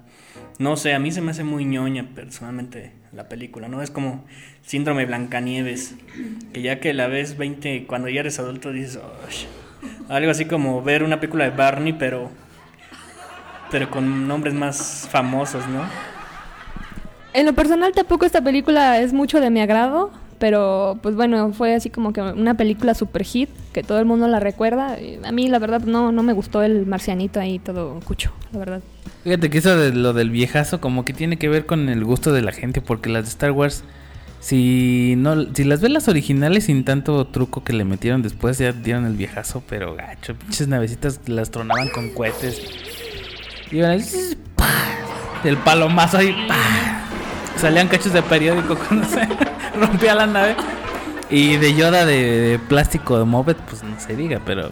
no 0.59 0.77
sé, 0.77 0.93
a 0.93 0.99
mí 0.99 1.11
se 1.13 1.23
me 1.23 1.31
hace 1.31 1.45
muy 1.45 1.65
ñoña 1.65 2.11
personalmente 2.15 2.93
la 3.13 3.29
película, 3.29 3.69
¿no? 3.69 3.83
Es 3.83 3.91
como 3.91 4.25
síndrome 4.63 5.07
Blancanieves, 5.07 5.95
que 6.53 6.63
ya 6.63 6.79
que 6.79 6.93
la 6.93 7.07
ves 7.09 7.37
20, 7.39 7.87
cuando 7.87 8.09
ya 8.09 8.21
eres 8.21 8.39
adulto 8.39 8.71
dices, 8.71 9.01
"Ush". 9.27 9.47
Algo 10.13 10.31
así 10.31 10.45
como 10.45 10.83
ver 10.83 11.03
una 11.03 11.21
película 11.21 11.45
de 11.45 11.51
Barney, 11.51 11.93
pero, 11.95 12.31
pero 13.71 13.91
con 13.91 14.29
nombres 14.29 14.55
más 14.55 15.09
famosos, 15.11 15.67
¿no? 15.69 15.83
En 17.35 17.47
lo 17.47 17.55
personal 17.55 17.93
tampoco 17.93 18.27
esta 18.27 18.43
película 18.43 19.01
es 19.01 19.13
mucho 19.15 19.41
de 19.41 19.49
mi 19.49 19.61
agrado, 19.63 20.11
pero 20.39 20.99
pues 21.03 21.15
bueno, 21.17 21.53
fue 21.53 21.75
así 21.75 21.89
como 21.89 22.13
que 22.13 22.21
una 22.21 22.55
película 22.55 22.95
super 22.95 23.25
hit, 23.25 23.49
que 23.73 23.83
todo 23.83 23.99
el 24.01 24.05
mundo 24.05 24.29
la 24.29 24.39
recuerda. 24.39 25.01
Y 25.01 25.19
A 25.25 25.33
mí 25.33 25.49
la 25.49 25.59
verdad 25.59 25.81
no, 25.81 26.13
no 26.13 26.23
me 26.23 26.35
gustó 26.35 26.63
el 26.63 26.85
marcianito 26.85 27.41
ahí 27.41 27.59
todo 27.59 28.01
cucho, 28.01 28.33
la 28.53 28.59
verdad. 28.59 28.83
Fíjate 29.25 29.49
que 29.49 29.59
eso 29.59 29.77
de 29.77 29.95
lo 29.95 30.13
del 30.13 30.31
viejazo 30.31 30.81
como 30.81 31.05
que 31.05 31.15
tiene 31.15 31.39
que 31.39 31.49
ver 31.49 31.65
con 31.65 31.89
el 31.89 32.05
gusto 32.05 32.33
de 32.33 32.43
la 32.43 32.53
gente, 32.53 32.83
porque 32.83 33.09
las 33.09 33.25
de 33.25 33.31
Star 33.31 33.53
Wars, 33.53 33.85
si 34.43 35.15
no, 35.17 35.55
si 35.55 35.63
las 35.63 35.81
ves 35.81 35.93
las 35.93 36.09
originales 36.09 36.65
sin 36.65 36.85
tanto 36.85 37.25
truco 37.29 37.63
que 37.63 37.73
le 37.73 37.85
metieron 37.85 38.23
después, 38.23 38.59
ya 38.59 38.73
dieron 38.73 39.07
el 39.07 39.15
viejazo, 39.15 39.63
pero 39.69 39.95
gacho, 39.95 40.35
pinches 40.35 40.67
navecitas 40.67 41.21
las 41.29 41.53
tronaban 41.53 41.89
con 41.91 42.11
cohetes. 42.11 42.61
Iban 43.71 44.03
el 45.45 45.57
palomazo 45.59 46.19
ahí, 46.19 46.35
¡pah! 46.49 47.05
salían 47.57 47.87
cachos 47.87 48.13
de 48.13 48.21
periódico 48.23 48.77
cuando 48.89 49.07
se 49.07 49.29
rompía 49.79 50.17
la 50.17 50.27
nave. 50.27 50.57
Y 51.31 51.57
de 51.57 51.75
Yoda 51.77 52.05
de, 52.05 52.59
plástico 52.69 53.21
de 53.21 53.25
Movet, 53.25 53.59
pues 53.59 53.85
no 53.85 53.99
se 54.01 54.17
diga, 54.17 54.41
pero 54.45 54.71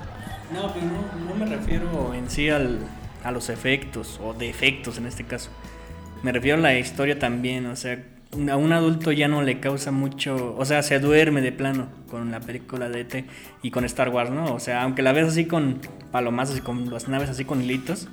No, 0.52 0.74
pero 0.74 0.86
no, 0.86 1.28
no 1.28 1.34
me 1.36 1.46
refiero 1.46 2.12
en 2.12 2.28
sí 2.28 2.50
al, 2.50 2.80
a 3.22 3.30
los 3.30 3.48
efectos 3.48 4.18
o 4.20 4.34
defectos 4.34 4.98
en 4.98 5.06
este 5.06 5.22
caso. 5.22 5.50
Me 6.24 6.32
refiero 6.32 6.58
a 6.58 6.60
la 6.60 6.76
historia 6.76 7.20
también, 7.20 7.66
o 7.66 7.76
sea, 7.76 8.02
a 8.32 8.56
un 8.56 8.72
adulto 8.72 9.10
ya 9.10 9.26
no 9.26 9.42
le 9.42 9.58
causa 9.58 9.90
mucho, 9.90 10.54
o 10.56 10.64
sea, 10.64 10.82
se 10.82 11.00
duerme 11.00 11.40
de 11.40 11.50
plano 11.50 11.88
con 12.08 12.30
la 12.30 12.40
película 12.40 12.88
de 12.88 13.00
ET 13.00 13.24
y 13.62 13.70
con 13.70 13.84
Star 13.84 14.08
Wars, 14.10 14.30
¿no? 14.30 14.54
O 14.54 14.60
sea, 14.60 14.82
aunque 14.82 15.02
la 15.02 15.12
ves 15.12 15.28
así 15.28 15.46
con 15.46 15.80
palomazos 16.12 16.58
y 16.58 16.60
con 16.60 16.90
las 16.90 17.08
naves 17.08 17.28
así 17.28 17.44
con 17.44 17.62
hilitos, 17.62 18.08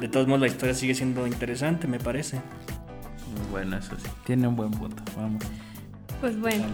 de 0.00 0.08
todos 0.08 0.26
modos 0.26 0.40
la 0.40 0.48
historia 0.48 0.74
sigue 0.74 0.94
siendo 0.94 1.26
interesante, 1.26 1.86
me 1.86 2.00
parece. 2.00 2.40
bueno, 3.52 3.76
eso 3.76 3.96
sí, 3.96 4.08
tiene 4.26 4.48
un 4.48 4.56
buen 4.56 4.72
punto. 4.72 5.02
Vamos. 5.16 5.44
Pues 6.20 6.38
bueno. 6.38 6.64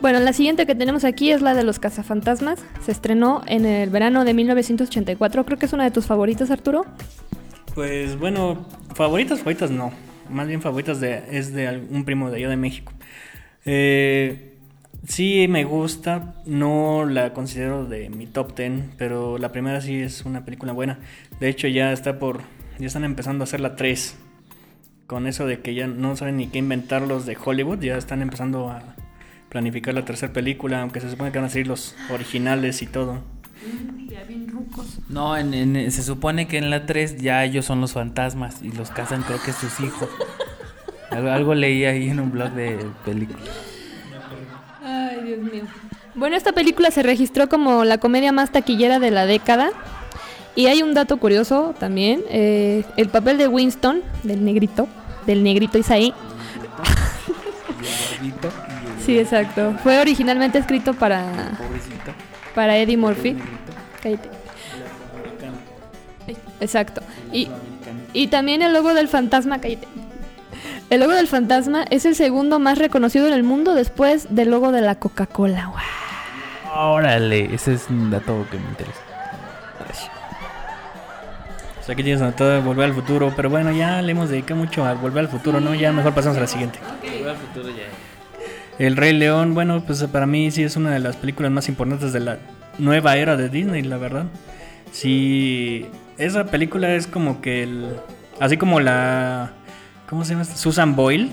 Bueno, 0.00 0.20
la 0.20 0.32
siguiente 0.32 0.66
que 0.66 0.74
tenemos 0.74 1.04
aquí 1.04 1.30
es 1.30 1.40
la 1.40 1.54
de 1.54 1.64
los 1.64 1.78
cazafantasmas. 1.78 2.60
Se 2.84 2.92
estrenó 2.92 3.42
en 3.46 3.64
el 3.64 3.90
verano 3.90 4.24
de 4.24 4.34
1984. 4.34 5.44
Creo 5.46 5.58
que 5.58 5.66
es 5.66 5.72
una 5.72 5.84
de 5.84 5.90
tus 5.90 6.06
favoritas, 6.06 6.50
Arturo. 6.50 6.84
Pues 7.74 8.18
bueno, 8.18 8.66
favoritas, 8.94 9.38
favoritas 9.38 9.70
no. 9.70 9.92
Más 10.30 10.48
bien 10.48 10.62
favoritas 10.62 11.00
de, 11.00 11.22
es 11.30 11.52
de 11.52 11.86
un 11.90 12.04
primo 12.04 12.30
de 12.30 12.38
allá 12.38 12.48
de 12.48 12.56
México. 12.56 12.92
Eh, 13.64 14.56
sí 15.06 15.46
me 15.48 15.64
gusta, 15.64 16.34
no 16.46 17.04
la 17.04 17.32
considero 17.32 17.86
de 17.86 18.10
mi 18.10 18.26
top 18.26 18.56
10, 18.56 18.96
pero 18.98 19.38
la 19.38 19.52
primera 19.52 19.80
sí 19.80 20.00
es 20.00 20.24
una 20.24 20.44
película 20.44 20.72
buena. 20.72 20.98
De 21.40 21.48
hecho 21.48 21.68
ya 21.68 21.92
está 21.92 22.18
por, 22.18 22.40
ya 22.78 22.86
están 22.86 23.04
empezando 23.04 23.42
a 23.42 23.44
hacer 23.44 23.60
la 23.60 23.76
3. 23.76 24.18
con 25.06 25.26
eso 25.26 25.46
de 25.46 25.60
que 25.60 25.74
ya 25.74 25.86
no 25.86 26.16
saben 26.16 26.38
ni 26.38 26.46
qué 26.48 26.58
inventar 26.58 27.02
los 27.02 27.26
de 27.26 27.36
Hollywood, 27.42 27.80
ya 27.80 27.96
están 27.96 28.22
empezando 28.22 28.70
a 28.70 28.94
planificar 29.50 29.94
la 29.94 30.04
tercera 30.04 30.32
película, 30.32 30.82
aunque 30.82 31.00
se 31.00 31.10
supone 31.10 31.30
que 31.30 31.38
van 31.38 31.46
a 31.46 31.50
salir 31.50 31.68
los 31.68 31.94
originales 32.10 32.82
y 32.82 32.86
todo. 32.86 33.22
No, 35.08 35.36
en- 35.36 35.54
en- 35.54 35.90
se 35.92 36.02
supone 36.02 36.48
que 36.48 36.58
en 36.58 36.70
la 36.70 36.86
3 36.86 37.18
ya 37.20 37.44
ellos 37.44 37.64
son 37.64 37.80
los 37.80 37.92
fantasmas 37.92 38.62
y 38.62 38.72
los 38.72 38.90
cazan 38.90 39.22
creo 39.22 39.40
que 39.42 39.52
sus 39.52 39.78
hijos. 39.80 40.08
Algo, 41.10 41.30
algo 41.30 41.54
leí 41.54 41.84
ahí 41.84 42.08
en 42.10 42.18
un 42.18 42.32
blog 42.32 42.50
de 42.52 42.84
películas. 43.04 43.44
Ay, 44.84 45.20
Dios 45.24 45.38
mío. 45.40 45.62
Bueno, 46.16 46.34
esta 46.36 46.52
película 46.52 46.90
se 46.90 47.02
registró 47.04 47.48
como 47.48 47.84
la 47.84 47.98
comedia 47.98 48.32
más 48.32 48.50
taquillera 48.50 48.98
de 48.98 49.10
la 49.12 49.24
década. 49.26 49.70
Y 50.56 50.66
hay 50.66 50.82
un 50.82 50.92
dato 50.94 51.16
curioso 51.18 51.74
también. 51.78 52.22
eh, 52.30 52.84
el 52.96 53.08
papel 53.10 53.38
de 53.38 53.46
Winston, 53.48 54.02
del 54.24 54.44
negrito, 54.44 54.88
del 55.26 55.42
negrito 55.44 55.78
Isaí. 55.78 56.12
Sí, 59.04 59.18
exacto. 59.18 59.74
Fue 59.82 60.00
originalmente 60.00 60.58
escrito 60.58 60.94
para, 60.94 61.30
Pobrecito. 61.58 62.12
para 62.54 62.76
Eddie 62.78 62.96
Murphy. 62.96 63.36
Cállate. 64.02 64.30
Exacto. 66.64 67.02
Y, 67.32 67.48
y 68.12 68.28
también 68.28 68.62
el 68.62 68.72
logo 68.72 68.94
del 68.94 69.08
fantasma, 69.08 69.60
cállate. 69.60 69.86
El 70.90 71.00
logo 71.00 71.12
del 71.12 71.28
fantasma 71.28 71.84
es 71.90 72.04
el 72.04 72.14
segundo 72.14 72.58
más 72.58 72.78
reconocido 72.78 73.26
en 73.26 73.32
el 73.34 73.42
mundo 73.42 73.74
después 73.74 74.26
del 74.30 74.50
logo 74.50 74.72
de 74.72 74.80
la 74.80 74.96
Coca-Cola. 74.96 75.66
Guau. 75.66 76.94
Órale, 76.94 77.54
ese 77.54 77.74
es 77.74 77.88
un 77.88 78.10
dato 78.10 78.46
que 78.50 78.58
me 78.58 78.68
interesa. 78.68 79.00
O 81.80 81.86
sea, 81.86 81.94
que 81.94 82.02
tienes 82.02 82.22
anotado 82.22 82.62
Volver 82.62 82.86
al 82.86 82.94
Futuro, 82.94 83.30
pero 83.36 83.50
bueno, 83.50 83.70
ya 83.70 84.00
le 84.00 84.12
hemos 84.12 84.30
dedicado 84.30 84.58
mucho 84.58 84.86
a 84.86 84.94
Volver 84.94 85.24
al 85.24 85.28
Futuro, 85.28 85.60
¿no? 85.60 85.74
Ya 85.74 85.92
mejor 85.92 86.14
pasamos 86.14 86.38
a 86.38 86.40
la 86.40 86.46
siguiente. 86.46 86.78
El 88.78 88.96
Rey 88.96 89.12
León, 89.12 89.52
bueno, 89.52 89.82
pues 89.84 90.02
para 90.04 90.26
mí 90.26 90.50
sí 90.50 90.62
es 90.62 90.76
una 90.76 90.92
de 90.92 90.98
las 90.98 91.16
películas 91.16 91.52
más 91.52 91.68
importantes 91.68 92.14
de 92.14 92.20
la 92.20 92.38
nueva 92.78 93.16
era 93.16 93.36
de 93.36 93.50
Disney, 93.50 93.82
la 93.82 93.98
verdad. 93.98 94.24
Sí, 94.94 95.86
esa 96.18 96.44
película 96.44 96.94
es 96.94 97.08
como 97.08 97.40
que 97.40 97.64
el... 97.64 97.96
Así 98.38 98.56
como 98.56 98.78
la... 98.78 99.50
¿Cómo 100.08 100.24
se 100.24 100.34
llama? 100.34 100.44
Susan 100.44 100.94
Boyle, 100.94 101.30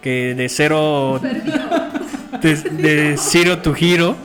que 0.00 0.34
de 0.34 0.48
cero... 0.48 1.20
De, 2.40 2.54
de 2.54 3.16
Zero 3.18 3.58
to 3.58 3.74
Hero. 3.78 4.16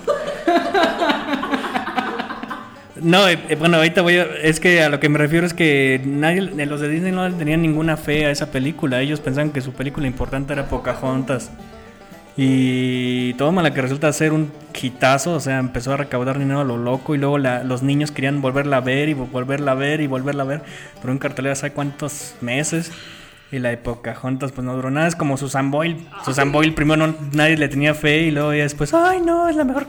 No, 3.01 3.27
eh, 3.27 3.37
eh, 3.49 3.55
bueno, 3.55 3.77
ahorita 3.77 4.01
voy 4.01 4.15
a... 4.15 4.23
Es 4.23 4.61
que 4.61 4.81
a 4.81 4.87
lo 4.87 5.01
que 5.01 5.09
me 5.09 5.17
refiero 5.17 5.45
es 5.45 5.53
que 5.53 5.99
nadie, 6.05 6.39
los 6.65 6.79
de 6.79 6.87
Disney 6.87 7.11
no 7.11 7.29
tenían 7.33 7.61
ninguna 7.61 7.97
fe 7.97 8.27
a 8.27 8.31
esa 8.31 8.49
película. 8.49 9.01
Ellos 9.01 9.19
pensaban 9.19 9.51
que 9.51 9.59
su 9.59 9.73
película 9.73 10.07
importante 10.07 10.53
era 10.53 10.69
Pocahontas. 10.69 11.51
Y 12.35 13.33
toma 13.35 13.61
la 13.61 13.73
que 13.73 13.81
resulta 13.81 14.11
ser 14.11 14.33
un 14.33 14.51
hitazo, 14.81 15.33
o 15.33 15.39
sea, 15.39 15.59
empezó 15.59 15.93
a 15.93 15.97
recaudar 15.97 16.39
dinero 16.39 16.61
a 16.61 16.63
lo 16.63 16.77
loco 16.77 17.13
y 17.13 17.19
luego 17.19 17.37
la- 17.37 17.63
los 17.63 17.83
niños 17.83 18.11
querían 18.11 18.41
volverla 18.41 18.77
a 18.77 18.81
ver 18.81 19.09
y 19.09 19.13
vo- 19.13 19.29
volverla 19.29 19.73
a 19.73 19.75
ver 19.75 20.01
y 20.01 20.07
volverla 20.07 20.43
a 20.43 20.47
ver. 20.47 20.61
Pero 20.99 21.13
en 21.13 21.19
cartelera 21.19 21.53
hace 21.53 21.71
cuántos 21.71 22.35
meses. 22.41 22.91
Y 23.51 23.59
la 23.59 23.69
de 23.69 23.77
Pocahontas 23.77 24.51
pues 24.51 24.65
no 24.65 24.73
duró 24.75 24.89
nada, 24.89 25.07
es 25.07 25.15
como 25.15 25.37
Susan 25.37 25.69
Boyle. 25.69 26.07
Susan 26.25 26.51
Boyle 26.51 26.73
primero 26.73 27.05
no, 27.05 27.13
nadie 27.33 27.55
le 27.55 27.67
tenía 27.69 27.93
fe 27.93 28.21
y 28.23 28.31
luego 28.31 28.51
ya 28.51 28.63
después, 28.63 28.91
ay 28.95 29.21
no, 29.21 29.47
es 29.47 29.55
la 29.55 29.63
mejor 29.63 29.85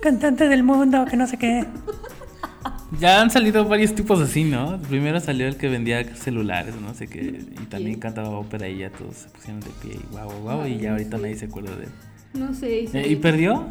cantante 0.00 0.48
del 0.48 0.62
mundo, 0.62 1.04
que 1.04 1.18
no 1.18 1.26
sé 1.26 1.36
qué. 1.36 1.66
Ya 3.00 3.20
han 3.20 3.30
salido 3.30 3.64
varios 3.66 3.94
tipos 3.94 4.20
así, 4.20 4.44
¿no? 4.44 4.78
Primero 4.88 5.18
salió 5.20 5.46
el 5.48 5.56
que 5.56 5.68
vendía 5.68 6.04
celulares, 6.14 6.74
no 6.80 6.92
sé 6.94 7.08
qué, 7.08 7.42
y 7.50 7.66
también 7.66 7.98
cantaba 7.98 8.30
ópera 8.30 8.68
y 8.68 8.78
ya 8.78 8.90
todos 8.90 9.16
se 9.16 9.28
pusieron 9.30 9.60
de 9.60 9.70
pie 9.82 9.94
y 9.94 10.12
guau, 10.12 10.28
guau, 10.28 10.40
guau, 10.42 10.66
y 10.66 10.78
ya 10.78 10.92
ahorita 10.92 11.18
nadie 11.18 11.36
se 11.36 11.46
acuerda 11.46 11.74
de 11.76 11.84
él. 11.84 11.90
No 12.34 12.54
sé. 12.54 12.84
Eh, 12.92 13.08
¿Y 13.08 13.16
perdió? 13.16 13.66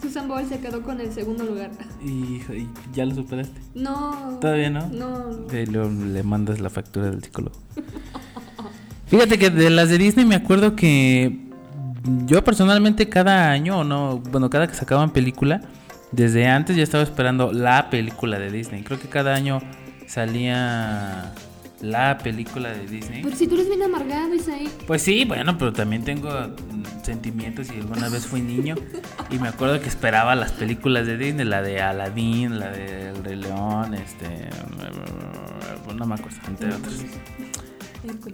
Susan 0.00 0.28
Boyle 0.28 0.48
se 0.48 0.58
quedó 0.58 0.82
con 0.82 1.00
el 1.00 1.12
segundo 1.12 1.44
lugar. 1.44 1.70
Y, 2.04 2.42
y 2.52 2.68
ya 2.92 3.06
lo 3.06 3.14
superaste. 3.14 3.60
No. 3.74 4.38
¿Todavía 4.40 4.70
no? 4.70 4.88
No. 4.88 5.46
Y 5.52 5.66
luego 5.66 5.90
le 5.90 6.22
mandas 6.22 6.60
la 6.60 6.70
factura 6.70 7.10
del 7.10 7.22
psicólogo. 7.22 7.56
Fíjate 9.06 9.38
que 9.38 9.50
de 9.50 9.70
las 9.70 9.88
de 9.88 9.98
Disney 9.98 10.24
me 10.24 10.34
acuerdo 10.34 10.74
que 10.74 11.44
yo 12.26 12.42
personalmente 12.42 13.08
cada 13.08 13.50
año, 13.50 13.78
o 13.78 13.84
no, 13.84 14.18
bueno, 14.18 14.50
cada 14.50 14.66
que 14.66 14.74
sacaban 14.74 15.10
película, 15.10 15.62
desde 16.14 16.46
antes 16.46 16.76
ya 16.76 16.82
estaba 16.82 17.02
esperando 17.02 17.52
la 17.52 17.90
película 17.90 18.38
de 18.38 18.50
Disney. 18.50 18.82
Creo 18.82 19.00
que 19.00 19.08
cada 19.08 19.34
año 19.34 19.60
salía 20.06 21.32
la 21.80 22.18
película 22.18 22.70
de 22.70 22.86
Disney. 22.86 23.22
Pero 23.22 23.36
si 23.36 23.46
tú 23.46 23.54
eres 23.54 23.68
bien 23.68 23.82
amargado, 23.82 24.34
Isaí. 24.34 24.68
Pues 24.86 25.02
sí, 25.02 25.24
bueno, 25.24 25.58
pero 25.58 25.72
también 25.72 26.04
tengo 26.04 26.30
sentimientos 27.02 27.68
y 27.70 27.80
alguna 27.80 28.08
vez 28.08 28.26
fui 28.26 28.40
niño 28.40 28.76
y 29.30 29.38
me 29.38 29.48
acuerdo 29.48 29.80
que 29.80 29.88
esperaba 29.88 30.34
las 30.34 30.52
películas 30.52 31.06
de 31.06 31.18
Disney, 31.18 31.44
la 31.44 31.62
de 31.62 31.80
Aladdin, 31.80 32.58
la 32.58 32.70
de 32.70 33.10
El 33.10 33.24
Rey 33.24 33.36
León, 33.36 33.94
este, 33.94 34.48
no 35.94 36.06
me 36.06 36.14
acuerdo, 36.14 36.38
entre 36.48 36.68
otras. 36.68 37.04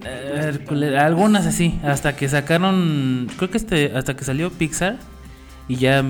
Hércules, 0.02 0.96
algunas 0.96 1.46
así, 1.46 1.78
hasta 1.84 2.16
que 2.16 2.28
sacaron, 2.28 3.28
creo 3.36 3.50
que 3.50 3.56
este, 3.56 3.92
hasta 3.96 4.16
que 4.16 4.24
salió 4.24 4.50
Pixar 4.50 4.98
y 5.70 5.76
ya 5.76 6.04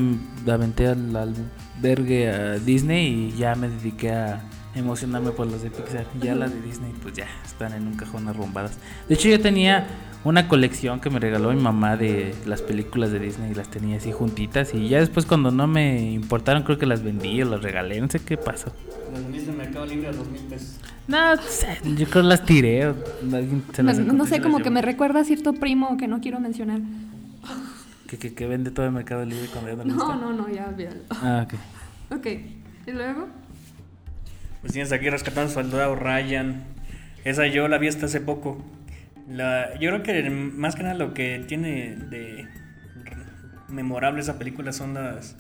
aventé 0.50 0.87
al 0.87 1.14
albergue 1.14 2.31
a 2.31 2.59
Disney 2.59 3.29
y 3.29 3.37
ya 3.37 3.55
me 3.55 3.69
dediqué 3.69 4.11
a 4.11 4.43
emocionarme 4.75 5.33
por 5.33 5.49
las 5.49 5.62
de 5.62 5.71
Pixar. 5.71 6.07
Ya 6.19 6.35
las 6.35 6.50
de 6.55 6.62
Disney 6.62 6.95
pues 7.02 7.12
ya 7.12 7.26
están 7.45 7.75
en 7.75 7.87
un 7.87 7.95
cajón 7.95 8.26
arrumbadas. 8.26 8.79
De 9.07 9.17
hecho 9.17 9.29
yo 9.29 9.38
tenía 9.38 9.87
una 10.25 10.49
colección 10.49 10.99
que 10.99 11.11
me 11.11 11.21
regaló 11.21 11.52
mi 11.52 11.61
mamá 11.61 11.99
de 11.99 12.35
las 12.47 12.62
películas 12.62 13.12
de 13.12 13.19
Disney 13.19 13.50
y 13.50 13.55
las 13.55 13.71
tenía 13.71 13.99
así 13.99 14.12
juntitas 14.12 14.73
y 14.73 14.88
ya 14.88 14.99
después 15.00 15.26
cuando 15.26 15.50
no 15.50 15.67
me 15.67 16.11
importaron 16.11 16.62
creo 16.62 16.79
que 16.79 16.87
las 16.87 17.02
vendí 17.02 17.43
o 17.43 17.45
las 17.45 17.61
regalé, 17.61 18.00
no 18.00 18.09
sé 18.09 18.19
qué 18.19 18.38
pasó. 18.38 18.73
Las 19.12 19.23
vendiste 19.23 19.50
en 19.50 19.59
Mercado 19.59 19.85
Libre 19.85 20.09
a 20.09 20.12
dos 20.12 20.26
mil 20.31 20.40
pesos. 20.40 20.81
No, 21.07 21.35
yo 21.35 22.07
creo 22.09 22.23
que 22.23 22.29
las 22.29 22.47
tiré. 22.47 22.87
o 22.87 22.95
alguien 23.31 23.62
se 23.75 23.83
las 23.83 23.99
No, 23.99 24.14
no 24.14 24.25
sé, 24.25 24.40
como 24.40 24.61
que 24.61 24.71
me 24.71 24.81
recuerda 24.81 25.21
a 25.21 25.25
cierto 25.25 25.52
primo 25.52 25.99
que 25.99 26.09
no 26.09 26.21
quiero 26.23 26.40
mencionar. 26.40 26.81
Que, 28.11 28.19
que, 28.19 28.35
que 28.35 28.47
vende 28.49 28.73
todo 28.73 28.87
el 28.87 28.93
mercado 28.93 29.25
libre 29.25 29.47
cuando 29.52 29.71
ya 29.71 29.76
no, 29.76 29.85
No, 29.85 30.02
está. 30.02 30.17
no, 30.17 30.33
no, 30.33 30.49
ya, 30.49 30.67
olvídalo. 30.67 31.00
Ah, 31.11 31.47
ok. 31.47 31.55
Ok. 32.19 32.26
¿Y 32.87 32.90
luego? 32.90 33.29
Pues 34.61 34.73
tienes 34.73 34.90
aquí 34.90 35.09
rescatando 35.09 35.49
soldado 35.50 35.95
Ryan. 35.95 36.64
Esa 37.25 37.47
yo 37.47 37.69
la 37.69 37.79
vi 37.79 37.87
hasta 37.87 38.07
hace 38.07 38.21
poco. 38.21 38.62
La, 39.29 39.79
yo 39.79 39.90
creo 39.90 40.02
que 40.02 40.29
más 40.29 40.75
que 40.75 40.83
nada 40.83 40.97
lo 40.97 41.14
que 41.14 41.45
tiene 41.47 41.95
de 41.95 42.49
memorable 43.69 44.21
esa 44.21 44.38
película 44.38 44.73
son 44.73 44.95
las 44.95 45.37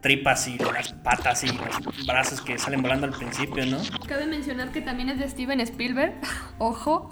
tripas 0.00 0.46
y 0.46 0.58
las 0.58 0.92
patas 0.92 1.42
y 1.42 1.48
los 1.48 2.06
brazos 2.06 2.40
que 2.40 2.56
salen 2.58 2.82
volando 2.82 3.06
al 3.06 3.12
principio, 3.12 3.66
¿no? 3.66 3.78
Cabe 4.06 4.26
mencionar 4.26 4.70
que 4.70 4.80
también 4.80 5.08
es 5.08 5.18
de 5.18 5.28
Steven 5.28 5.58
Spielberg. 5.60 6.14
Ojo. 6.58 7.10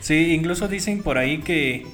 Sí, 0.00 0.32
incluso 0.32 0.66
dicen 0.68 1.02
por 1.02 1.16
ahí 1.16 1.40
que 1.40 1.86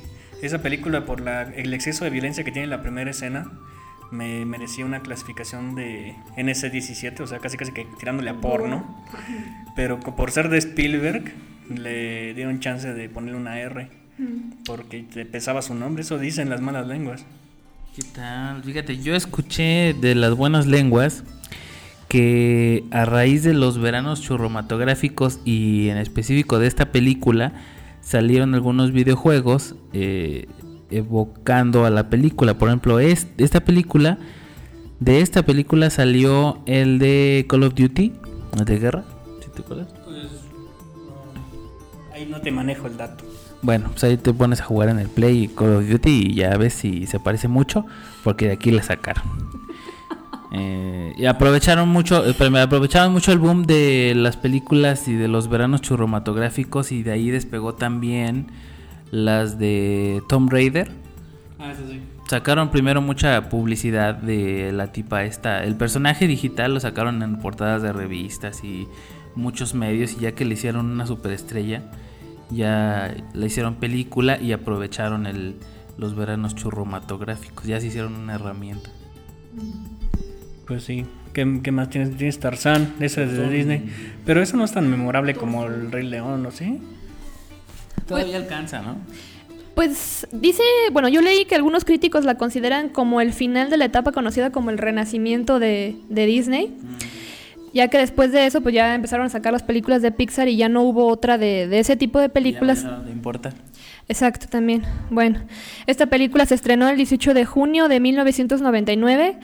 esa 0.42 0.62
película, 0.62 1.04
por 1.04 1.20
la, 1.20 1.42
el 1.42 1.72
exceso 1.74 2.04
de 2.04 2.10
violencia 2.10 2.44
que 2.44 2.52
tiene 2.52 2.64
en 2.64 2.70
la 2.70 2.82
primera 2.82 3.10
escena, 3.10 3.50
me 4.10 4.44
merecía 4.44 4.84
una 4.84 5.00
clasificación 5.00 5.74
de 5.74 6.14
NC-17, 6.36 7.20
o 7.20 7.26
sea, 7.26 7.38
casi 7.38 7.56
casi 7.56 7.72
que 7.72 7.86
tirándole 7.98 8.30
a 8.30 8.34
porno. 8.34 9.04
Pero 9.76 10.00
por 10.00 10.30
ser 10.30 10.48
de 10.48 10.58
Spielberg, 10.58 11.32
le 11.68 12.34
dieron 12.34 12.60
chance 12.60 12.92
de 12.92 13.08
ponerle 13.08 13.38
una 13.38 13.60
R, 13.60 13.88
porque 14.66 15.02
te 15.02 15.24
pesaba 15.24 15.62
su 15.62 15.74
nombre, 15.74 16.02
eso 16.02 16.18
dicen 16.18 16.50
las 16.50 16.60
malas 16.60 16.86
lenguas. 16.86 17.24
¿Qué 17.94 18.02
tal? 18.14 18.62
Fíjate, 18.62 18.98
yo 18.98 19.14
escuché 19.14 19.94
de 19.94 20.14
las 20.14 20.34
buenas 20.34 20.66
lenguas 20.66 21.24
que 22.08 22.84
a 22.90 23.04
raíz 23.04 23.44
de 23.44 23.54
los 23.54 23.78
veranos 23.78 24.20
churromatográficos 24.20 25.40
y 25.44 25.88
en 25.90 25.96
específico 25.96 26.58
de 26.58 26.66
esta 26.66 26.90
película 26.90 27.52
salieron 28.00 28.54
algunos 28.54 28.92
videojuegos 28.92 29.74
eh, 29.92 30.46
evocando 30.90 31.84
a 31.84 31.90
la 31.90 32.10
película. 32.10 32.58
Por 32.58 32.68
ejemplo, 32.68 33.00
es, 33.00 33.28
esta 33.38 33.60
película, 33.60 34.18
de 34.98 35.20
esta 35.20 35.42
película 35.42 35.90
salió 35.90 36.62
el 36.66 36.98
de 36.98 37.46
Call 37.48 37.62
of 37.62 37.74
Duty, 37.74 38.12
de 38.64 38.78
guerra, 38.78 39.04
¿sí 39.40 39.48
te 39.54 39.62
acuerdas? 39.62 39.88
Ahí 42.12 42.26
no 42.26 42.40
te 42.40 42.50
manejo 42.50 42.86
el 42.86 42.96
dato. 42.96 43.24
Bueno, 43.62 43.88
pues 43.90 44.04
ahí 44.04 44.16
te 44.16 44.32
pones 44.32 44.60
a 44.60 44.64
jugar 44.64 44.88
en 44.88 44.98
el 44.98 45.08
Play 45.08 45.48
Call 45.48 45.76
of 45.76 45.88
Duty 45.88 46.28
y 46.30 46.34
ya 46.34 46.56
ves 46.56 46.74
si 46.74 47.06
se 47.06 47.20
parece 47.20 47.48
mucho, 47.48 47.84
porque 48.24 48.46
de 48.46 48.52
aquí 48.52 48.70
le 48.70 48.82
sacaron. 48.82 49.22
Eh, 50.52 51.12
y 51.16 51.26
aprovecharon 51.26 51.88
mucho, 51.88 52.24
eh, 52.26 52.34
aprovecharon 52.60 53.12
mucho 53.12 53.32
el 53.32 53.38
boom 53.38 53.64
de 53.64 54.14
las 54.16 54.36
películas 54.36 55.06
y 55.06 55.14
de 55.14 55.28
los 55.28 55.48
veranos 55.48 55.80
churromatográficos 55.80 56.90
y 56.90 57.04
de 57.04 57.12
ahí 57.12 57.30
despegó 57.30 57.74
también 57.74 58.48
las 59.12 59.58
de 59.58 60.22
Tomb 60.28 60.50
Raider. 60.50 60.90
Ah, 61.58 61.72
eso 61.72 61.82
sí. 61.88 62.00
Sacaron 62.28 62.70
primero 62.70 63.00
mucha 63.00 63.48
publicidad 63.48 64.14
de 64.14 64.72
la 64.72 64.92
tipa 64.92 65.24
esta. 65.24 65.64
El 65.64 65.76
personaje 65.76 66.26
digital 66.26 66.74
lo 66.74 66.80
sacaron 66.80 67.22
en 67.22 67.38
portadas 67.38 67.82
de 67.82 67.92
revistas 67.92 68.62
y 68.64 68.86
muchos 69.34 69.74
medios 69.74 70.12
y 70.12 70.20
ya 70.20 70.32
que 70.32 70.44
le 70.44 70.54
hicieron 70.54 70.86
una 70.86 71.06
superestrella. 71.06 71.82
ya 72.50 73.14
la 73.32 73.46
hicieron 73.46 73.76
película 73.76 74.40
y 74.40 74.52
aprovecharon 74.52 75.26
el, 75.26 75.56
los 75.98 76.14
veranos 76.16 76.54
churromatográficos. 76.54 77.66
Ya 77.66 77.80
se 77.80 77.88
hicieron 77.88 78.14
una 78.14 78.34
herramienta. 78.34 78.90
Pues 80.70 80.84
sí. 80.84 81.04
¿Qué, 81.32 81.60
qué 81.64 81.72
más 81.72 81.90
tienes? 81.90 82.16
Tienes 82.16 82.38
Tarzán, 82.38 82.94
ese 83.00 83.24
es 83.24 83.32
de 83.32 83.50
Disney. 83.50 83.90
Pero 84.24 84.40
eso 84.40 84.56
no 84.56 84.64
es 84.64 84.70
tan 84.70 84.88
memorable 84.88 85.34
como 85.34 85.66
el 85.66 85.90
Rey 85.90 86.06
León, 86.06 86.44
¿no? 86.44 86.52
¿Sí? 86.52 86.78
Todavía 88.06 88.36
alcanza, 88.36 88.80
¿no? 88.80 88.94
Pues 89.74 90.28
dice, 90.30 90.62
bueno, 90.92 91.08
yo 91.08 91.22
leí 91.22 91.44
que 91.44 91.56
algunos 91.56 91.84
críticos 91.84 92.24
la 92.24 92.36
consideran 92.36 92.88
como 92.88 93.20
el 93.20 93.32
final 93.32 93.68
de 93.68 93.78
la 93.78 93.86
etapa 93.86 94.12
conocida 94.12 94.50
como 94.50 94.70
el 94.70 94.78
renacimiento 94.78 95.58
de, 95.58 95.96
de 96.08 96.26
Disney. 96.26 96.72
Ya 97.74 97.88
que 97.88 97.98
después 97.98 98.30
de 98.30 98.46
eso, 98.46 98.60
pues 98.60 98.72
ya 98.72 98.94
empezaron 98.94 99.26
a 99.26 99.28
sacar 99.28 99.52
las 99.52 99.64
películas 99.64 100.02
de 100.02 100.12
Pixar 100.12 100.46
y 100.46 100.56
ya 100.56 100.68
no 100.68 100.84
hubo 100.84 101.08
otra 101.08 101.36
de, 101.36 101.66
de 101.66 101.80
ese 101.80 101.96
tipo 101.96 102.20
de 102.20 102.28
películas. 102.28 102.84
Ya 102.84 102.98
no 102.98 103.10
importa. 103.10 103.52
Exacto, 104.08 104.46
también. 104.48 104.82
Bueno, 105.10 105.40
esta 105.88 106.06
película 106.06 106.46
se 106.46 106.54
estrenó 106.54 106.88
el 106.88 106.96
18 106.96 107.34
de 107.34 107.44
junio 107.44 107.88
de 107.88 107.98
1999 107.98 109.38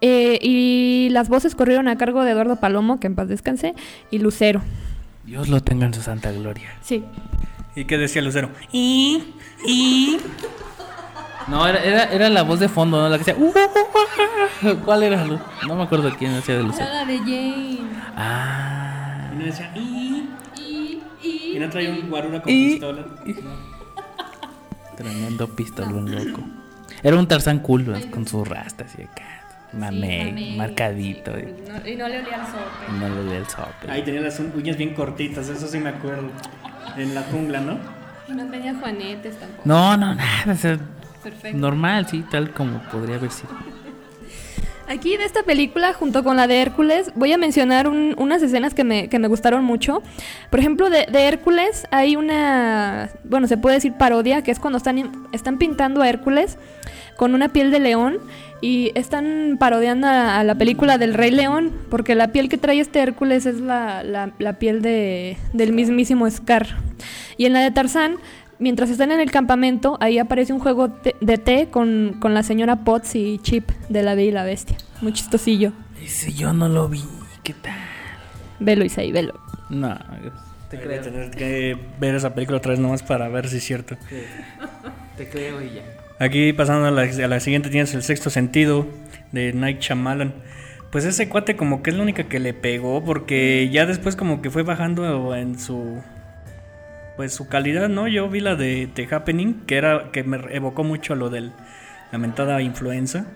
eh, 0.00 0.38
y 0.40 1.08
las 1.10 1.28
voces 1.28 1.54
corrieron 1.54 1.88
a 1.88 1.96
cargo 1.96 2.22
de 2.24 2.32
Eduardo 2.32 2.56
Palomo, 2.56 3.00
que 3.00 3.06
en 3.06 3.14
paz 3.14 3.28
descanse, 3.28 3.74
y 4.10 4.18
Lucero. 4.18 4.62
Dios 5.24 5.48
lo 5.48 5.60
tenga 5.62 5.86
en 5.86 5.94
su 5.94 6.02
santa 6.02 6.32
gloria. 6.32 6.70
Sí. 6.82 7.04
¿Y 7.76 7.84
qué 7.84 7.98
decía 7.98 8.20
Lucero? 8.22 8.50
Y, 8.72 9.22
y. 9.66 10.16
No, 11.48 11.66
era, 11.66 11.82
era, 11.82 12.04
era 12.04 12.28
la 12.28 12.42
voz 12.42 12.60
de 12.60 12.68
fondo, 12.68 13.00
¿no? 13.00 13.08
La 13.08 13.18
que 13.18 13.24
decía. 13.24 13.36
"Uh, 13.42 13.48
uh, 14.66 14.68
uh". 14.70 14.76
¿Cuál 14.84 15.02
era? 15.04 15.24
Lu- 15.24 15.38
No 15.66 15.76
me 15.76 15.82
acuerdo 15.84 16.10
quién 16.18 16.34
hacía 16.34 16.56
de 16.56 16.62
Lucero. 16.62 16.88
la 16.92 17.04
de 17.04 17.18
Jane. 17.18 17.78
Ah. 18.16 19.30
Y 19.32 19.36
no 19.38 19.44
decía, 19.44 19.72
y. 19.76 20.28
Y, 20.58 21.02
y, 21.22 21.52
Y 21.56 21.58
no 21.58 21.68
traía 21.70 21.90
un 21.90 22.08
guarura 22.10 22.42
con 22.42 22.52
Y- 22.52 22.70
pistola. 22.72 23.04
Tremendo 24.96 25.48
pistolón 25.48 26.10
loco. 26.14 26.42
Era 27.02 27.16
un 27.16 27.26
Tarzán 27.26 27.60
cool, 27.60 27.86
¿no? 27.90 27.98
con 28.10 28.26
sus 28.26 28.46
rastas 28.46 28.92
y 28.98 29.02
acá. 29.02 29.39
Mamey, 29.72 30.56
marcadito. 30.56 31.32
Y 31.38 31.42
No- 31.68 31.88
y 31.88 31.96
no 31.96 32.08
le 32.08 32.18
olía 32.20 32.34
al 32.40 32.46
sope. 32.46 32.92
no 32.98 33.08
le 33.08 33.22
dio 33.24 33.38
el 33.38 33.46
sope. 33.46 33.90
Ahí 33.90 34.02
tenía 34.02 34.20
las 34.20 34.38
uñas 34.40 34.76
bien 34.76 34.94
cortitas, 34.94 35.48
eso 35.48 35.66
sí 35.68 35.78
me 35.78 35.90
acuerdo. 35.90 36.30
En 36.96 37.14
la 37.14 37.22
jungla, 37.22 37.60
¿no? 37.60 37.78
Y 38.28 38.32
no 38.32 38.46
tenía 38.50 38.74
juanetes 38.74 39.38
tampoco. 39.38 39.62
No, 39.64 39.96
no, 39.96 40.14
nada. 40.14 40.52
o 40.52 40.54
sea, 40.56 40.78
Perfecto. 41.22 41.56
normal, 41.58 42.06
sí, 42.08 42.24
tal 42.30 42.50
como 42.52 42.80
podría 42.90 43.16
haber 43.16 43.30
sido. 43.30 43.50
Aquí 44.90 45.16
de 45.16 45.24
esta 45.24 45.44
película, 45.44 45.92
junto 45.92 46.24
con 46.24 46.36
la 46.36 46.48
de 46.48 46.60
Hércules, 46.60 47.12
voy 47.14 47.32
a 47.32 47.38
mencionar 47.38 47.86
un- 47.86 48.16
unas 48.18 48.42
escenas 48.42 48.74
que 48.74 48.82
me, 48.82 49.06
gustaron 49.28 49.64
mucho. 49.64 50.02
Por 50.50 50.58
ejemplo, 50.58 50.90
de, 50.90 51.06
Hércules 51.12 51.86
hay 51.92 52.16
una, 52.16 53.08
bueno, 53.22 53.46
se 53.46 53.56
puede 53.56 53.76
decir 53.76 53.92
parodia, 53.92 54.42
que 54.42 54.50
es 54.50 54.58
cuando 54.58 54.78
están, 54.78 54.98
in- 54.98 55.12
están 55.30 55.58
pintando 55.58 56.02
a 56.02 56.08
Hércules 56.08 56.58
con 57.16 57.36
una 57.36 57.50
piel 57.50 57.70
de 57.70 57.78
león 57.78 58.18
y 58.60 58.90
están 58.96 59.58
parodiando 59.60 60.08
a, 60.08 60.42
la 60.42 60.56
película 60.56 60.98
del 60.98 61.14
Rey 61.14 61.30
León, 61.30 61.70
porque 61.88 62.16
la 62.16 62.32
piel 62.32 62.48
que 62.48 62.58
trae 62.58 62.80
este 62.80 62.98
Hércules 62.98 63.46
es 63.46 63.60
la, 63.60 64.32
piel 64.58 64.82
de, 64.82 65.36
del 65.52 65.72
mismísimo 65.72 66.28
Scar. 66.28 66.66
Y 67.36 67.46
en 67.46 67.52
la 67.52 67.60
de 67.60 67.70
Tarzán, 67.70 68.16
mientras 68.60 68.90
están 68.90 69.10
en 69.10 69.20
el 69.20 69.30
campamento, 69.32 69.96
ahí 70.00 70.18
aparece 70.18 70.52
un 70.52 70.60
juego 70.60 70.88
de 71.20 71.38
té 71.38 71.68
con, 71.70 72.16
con 72.20 72.34
la 72.34 72.42
señora 72.44 72.84
Potts 72.84 73.16
y 73.16 73.38
Chip 73.38 73.70
de 73.88 74.02
La 74.02 74.14
Bella 74.14 74.28
y 74.28 74.32
la 74.32 74.44
Bestia. 74.44 74.76
Muy 75.00 75.12
chistosillo. 75.12 75.72
Ese 76.00 76.32
yo 76.32 76.52
no 76.52 76.68
lo 76.68 76.88
vi. 76.88 77.02
¿Qué 77.42 77.54
tal? 77.54 77.74
Velo, 78.60 78.84
Isaí, 78.84 79.10
velo. 79.10 79.40
No, 79.70 79.98
Te 80.68 80.76
Voy 80.76 80.94
a 80.94 81.00
tener 81.00 81.30
que 81.30 81.76
ver 81.98 82.14
esa 82.14 82.34
película 82.34 82.58
otra 82.58 82.70
vez 82.70 82.78
nomás 82.78 83.02
para 83.02 83.28
ver 83.28 83.48
si 83.48 83.56
es 83.56 83.64
cierto. 83.64 83.96
te 85.16 85.28
creo 85.28 85.62
y 85.62 85.74
ya. 85.74 85.82
Aquí 86.18 86.52
pasando 86.52 86.86
a 86.86 86.90
la, 86.90 87.02
a 87.02 87.28
la 87.28 87.40
siguiente 87.40 87.70
tienes 87.70 87.94
el 87.94 88.02
sexto 88.02 88.28
sentido 88.30 88.86
de 89.32 89.52
Night 89.52 89.80
Shyamalan. 89.80 90.34
Pues 90.92 91.04
ese 91.04 91.28
cuate 91.28 91.56
como 91.56 91.82
que 91.82 91.90
es 91.90 91.96
la 91.96 92.02
única 92.02 92.24
que 92.24 92.40
le 92.40 92.52
pegó 92.52 93.02
porque 93.02 93.70
ya 93.72 93.86
después 93.86 94.16
como 94.16 94.42
que 94.42 94.50
fue 94.50 94.64
bajando 94.64 95.34
en 95.34 95.58
su 95.58 96.02
pues 97.20 97.34
su 97.34 97.48
calidad, 97.48 97.90
¿no? 97.90 98.08
Yo 98.08 98.30
vi 98.30 98.40
la 98.40 98.54
de 98.56 98.88
The 98.94 99.06
Happening 99.14 99.66
que 99.66 99.76
era 99.76 100.10
que 100.10 100.24
me 100.24 100.38
evocó 100.56 100.84
mucho 100.84 101.14
lo 101.14 101.28
del 101.28 101.52
lamentada 102.12 102.62
influenza, 102.62 103.26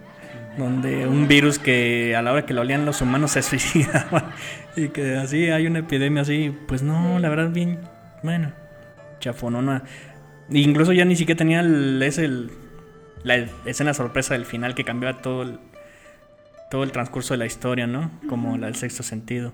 donde 0.56 1.06
un 1.06 1.28
virus 1.28 1.58
que 1.58 2.16
a 2.16 2.22
la 2.22 2.32
hora 2.32 2.46
que 2.46 2.54
lo 2.54 2.62
olían 2.62 2.86
los 2.86 3.02
humanos 3.02 3.32
se 3.32 3.42
suicidaban 3.42 4.24
y 4.74 4.88
que 4.88 5.16
así 5.16 5.50
hay 5.50 5.66
una 5.66 5.80
epidemia 5.80 6.22
así, 6.22 6.56
pues 6.66 6.82
no, 6.82 7.18
la 7.18 7.28
verdad 7.28 7.50
bien, 7.50 7.78
bueno, 8.22 8.52
chafonona. 9.20 9.82
Incluso 10.48 10.94
ya 10.94 11.04
ni 11.04 11.14
siquiera 11.14 11.36
tenía 11.36 11.60
el, 11.60 12.02
es 12.02 12.16
el, 12.16 12.52
la 13.22 13.36
escena 13.66 13.92
sorpresa 13.92 14.32
del 14.32 14.46
final 14.46 14.74
que 14.74 14.84
cambiaba 14.84 15.20
todo 15.20 15.42
el, 15.42 15.58
todo 16.70 16.84
el 16.84 16.90
transcurso 16.90 17.34
de 17.34 17.38
la 17.38 17.44
historia, 17.44 17.86
¿no? 17.86 18.10
Como 18.30 18.56
la 18.56 18.64
del 18.64 18.76
sexto 18.76 19.02
sentido. 19.02 19.52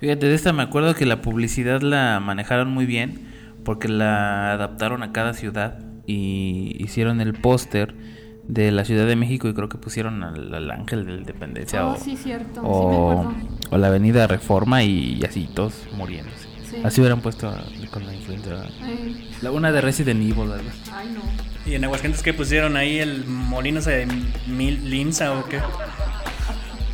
Fíjate, 0.00 0.26
de 0.26 0.34
esta 0.34 0.52
me 0.52 0.62
acuerdo 0.62 0.94
que 0.94 1.04
la 1.06 1.20
publicidad 1.22 1.82
la 1.82 2.20
manejaron 2.20 2.70
muy 2.72 2.86
bien 2.86 3.28
porque 3.64 3.88
la 3.88 4.52
adaptaron 4.52 5.02
a 5.02 5.12
cada 5.12 5.34
ciudad 5.34 5.78
y 6.06 6.74
hicieron 6.82 7.20
el 7.20 7.34
póster 7.34 7.94
de 8.48 8.72
la 8.72 8.84
Ciudad 8.84 9.06
de 9.06 9.14
México 9.14 9.46
y 9.48 9.54
creo 9.54 9.68
que 9.68 9.76
pusieron 9.78 10.24
al, 10.24 10.52
al 10.54 10.70
Ángel 10.70 11.04
de 11.06 11.12
la 11.12 11.18
Independencia 11.18 11.86
Oh, 11.86 11.92
o, 11.92 11.96
sí, 11.98 12.16
cierto. 12.16 12.62
o, 12.62 13.32
o 13.70 13.78
la 13.78 13.88
Avenida 13.88 14.26
Reforma 14.26 14.82
y, 14.82 15.22
así 15.22 15.48
todos 15.54 15.86
muriéndose. 15.96 16.48
Sí. 16.68 16.76
Así 16.82 17.00
hubieran 17.00 17.20
puesto 17.20 17.48
a- 17.48 17.62
con 17.90 18.06
la 18.06 18.14
influenza. 18.14 18.62
Ay, 18.82 19.28
La 19.42 19.50
una 19.50 19.70
de 19.70 19.80
Resident 19.82 20.20
Evil, 20.22 20.48
¿verdad? 20.48 20.72
ay, 20.92 21.08
no. 21.14 21.20
Y 21.70 21.74
en 21.74 21.84
Aguascalientes 21.84 22.22
que 22.22 22.32
pusieron 22.32 22.76
ahí 22.76 22.98
el 22.98 23.26
molino 23.26 23.80
de 23.82 24.08
mil 24.46 24.88
Limsa 24.88 25.32
o 25.38 25.44
qué. 25.44 25.58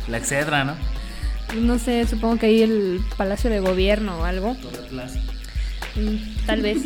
La 0.09 0.17
Excedra, 0.17 0.63
¿no? 0.65 0.73
No 1.55 1.79
sé, 1.79 2.05
supongo 2.07 2.37
que 2.37 2.47
ahí 2.47 2.61
el 2.61 3.01
Palacio 3.15 3.49
de 3.49 3.59
Gobierno 3.59 4.19
o 4.19 4.25
algo. 4.25 4.55
Mm, 5.95 6.45
tal 6.45 6.61
vez. 6.61 6.83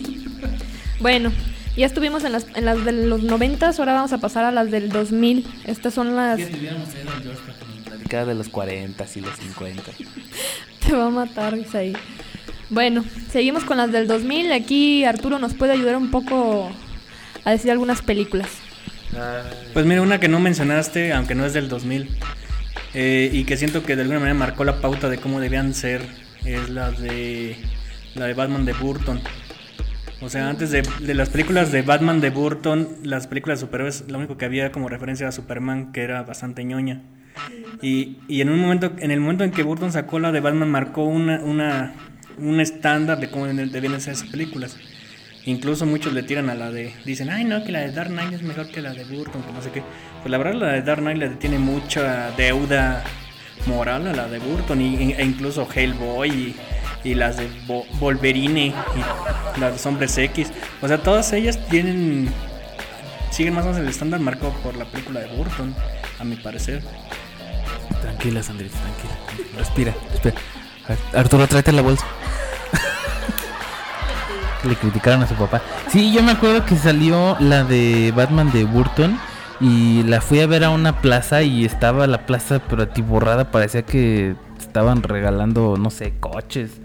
Bueno, 1.00 1.32
ya 1.76 1.86
estuvimos 1.86 2.24
en 2.24 2.34
las, 2.34 2.46
en 2.56 2.66
las 2.66 2.84
de 2.86 2.92
los 2.92 3.24
90, 3.24 3.70
ahora 3.70 3.94
vamos 3.94 4.14
a 4.14 4.20
pasar 4.20 4.44
a 4.44 4.52
las 4.52 4.70
del 4.72 4.90
2000. 4.90 5.46
Estas 5.66 5.94
son 5.94 6.16
las... 6.16 6.38
De 6.38 8.36
los 8.36 8.50
40 8.50 9.06
y 9.16 9.22
los 9.22 9.36
50. 9.38 9.84
Te 10.86 10.94
va 10.94 11.06
a 11.06 11.10
matar, 11.10 11.58
Isaí. 11.58 11.94
Bueno, 12.70 13.06
seguimos 13.30 13.64
con 13.64 13.78
las 13.78 13.92
del 13.92 14.08
2000. 14.08 14.52
Aquí 14.52 15.06
Arturo 15.06 15.40
nos 15.40 15.54
puede 15.54 15.72
ayudar 15.72 15.96
un 15.96 16.12
poco 16.12 16.72
a 17.46 17.52
decir 17.52 17.72
algunas 17.72 18.02
películas. 18.02 18.50
Pues 19.74 19.86
mira, 19.86 20.02
una 20.02 20.20
que 20.20 20.28
no 20.28 20.40
mencionaste, 20.40 21.14
aunque 21.14 21.36
no 21.36 21.46
es 21.46 21.54
del 21.54 21.68
2000, 21.70 22.10
eh, 22.94 23.30
y 23.32 23.44
que 23.46 23.58
siento 23.58 23.84
que 23.84 23.96
de 23.96 24.02
alguna 24.04 24.20
manera 24.20 24.38
marcó 24.38 24.64
la 24.64 24.82
pauta 24.82 25.10
de 25.10 25.18
cómo 25.18 25.40
debían 25.40 25.74
ser, 25.74 26.02
es 26.46 26.70
la 26.70 26.92
de 26.92 27.56
la 28.16 28.26
de 28.26 28.34
Batman 28.34 28.66
de 28.66 28.74
Burton. 28.74 29.22
O 30.22 30.30
sea, 30.30 30.50
antes 30.50 30.70
de, 30.70 30.84
de 31.00 31.16
las 31.16 31.30
películas 31.30 31.72
de 31.72 31.82
Batman 31.82 32.22
de 32.22 32.30
Burton, 32.30 32.90
las 33.04 33.26
películas 33.28 33.60
de 33.60 33.66
superhéroes, 33.66 34.06
lo 34.08 34.20
único 34.20 34.38
que 34.38 34.46
había 34.46 34.72
como 34.72 34.88
referencia 34.88 35.28
a 35.28 35.32
Superman, 35.32 35.92
que 35.92 36.02
era 36.02 36.22
bastante 36.22 36.64
ñoña. 36.64 37.02
Y, 37.82 38.20
y 38.28 38.42
en 38.42 38.50
un 38.50 38.60
momento, 38.60 38.94
en 39.00 39.10
el 39.10 39.20
momento 39.20 39.44
en 39.44 39.52
que 39.52 39.64
Burton 39.64 39.92
sacó 39.92 40.20
la 40.20 40.32
de 40.32 40.40
Batman, 40.40 40.70
marcó 40.70 41.06
una, 41.06 41.40
una, 41.40 41.96
un 42.38 42.60
estándar 42.60 43.20
de 43.20 43.32
cómo 43.32 43.48
debían 43.48 44.02
ser 44.02 44.14
esas 44.14 44.30
películas. 44.30 44.78
Incluso 45.46 45.86
muchos 45.88 46.14
le 46.14 46.22
tiran 46.24 46.50
a 46.50 46.56
la 46.56 46.70
de. 46.72 46.94
Dicen, 47.06 47.30
ay, 47.30 47.44
no, 47.46 47.64
que 47.64 47.72
la 47.72 47.80
de 47.80 47.92
Dark 47.92 48.10
Knight 48.12 48.34
es 48.34 48.44
mejor 48.44 48.68
que 48.68 48.82
la 48.82 48.94
de 48.94 49.04
Burton, 49.06 49.42
que 49.42 49.52
no 49.52 49.62
sé 49.62 49.72
qué. 49.72 49.82
Pues 50.22 50.30
la 50.30 50.38
verdad, 50.38 50.54
la 50.54 50.68
de 50.74 50.82
Dark 50.84 51.02
Knight 51.02 51.18
le 51.18 51.30
tiene 51.32 51.58
mucha 51.58 52.30
deuda 52.38 53.04
moral 53.66 54.08
a 54.08 54.14
la 54.14 54.28
de 54.28 54.38
Burton, 54.40 54.82
y, 54.82 55.14
e 55.14 55.24
incluso 55.24 55.68
Hellboy 55.74 56.56
y, 57.04 57.14
las 57.16 57.38
de 57.38 57.48
Bo- 57.66 57.86
Wolverine 58.00 58.68
y 58.68 59.60
las 59.60 59.82
de 59.84 59.90
Hombres 59.90 60.16
X. 60.18 60.52
O 60.82 60.88
sea, 60.88 61.00
todas 61.00 61.34
ellas 61.34 61.58
tienen. 61.70 62.30
siguen 63.32 63.56
más 63.56 63.64
o 63.66 63.70
menos 63.70 63.82
el 63.82 63.90
estándar 63.90 64.20
marcado 64.20 64.54
por 64.62 64.76
la 64.78 64.86
película 64.86 65.22
de 65.22 65.28
Burton, 65.36 65.74
a 66.20 66.24
mi 66.24 66.36
parecer. 66.36 66.84
Tranquila, 68.02 68.44
Sandrita, 68.44 68.78
tranquila. 68.80 69.48
Respira, 69.58 69.94
respira. 70.12 70.36
Ar- 70.88 71.20
Arturo, 71.20 71.48
tráete 71.48 71.72
la 71.72 71.82
bolsa. 71.82 72.06
Le 74.64 74.76
criticaron 74.76 75.24
a 75.24 75.28
su 75.28 75.36
papá. 75.36 75.62
Sí, 75.90 76.14
yo 76.14 76.22
me 76.22 76.32
acuerdo 76.32 76.66
que 76.66 76.76
salió 76.76 77.36
la 77.40 77.64
de 77.64 78.14
Batman 78.16 78.52
de 78.52 78.64
Burton 78.64 79.18
y 79.60 80.04
la 80.04 80.22
fui 80.22 80.40
a 80.40 80.48
ver 80.48 80.64
a 80.64 80.70
una 80.70 81.02
plaza 81.02 81.44
y 81.44 81.66
estaba 81.66 82.08
la 82.08 82.26
plaza 82.26 82.60
pero 82.68 82.84
atiborrada, 82.84 83.52
parecía 83.52 83.84
que 83.84 84.36
estaban 84.60 85.04
regalando, 85.04 85.78
no 85.78 85.90
sé, 85.90 86.14
coches. 86.20 86.80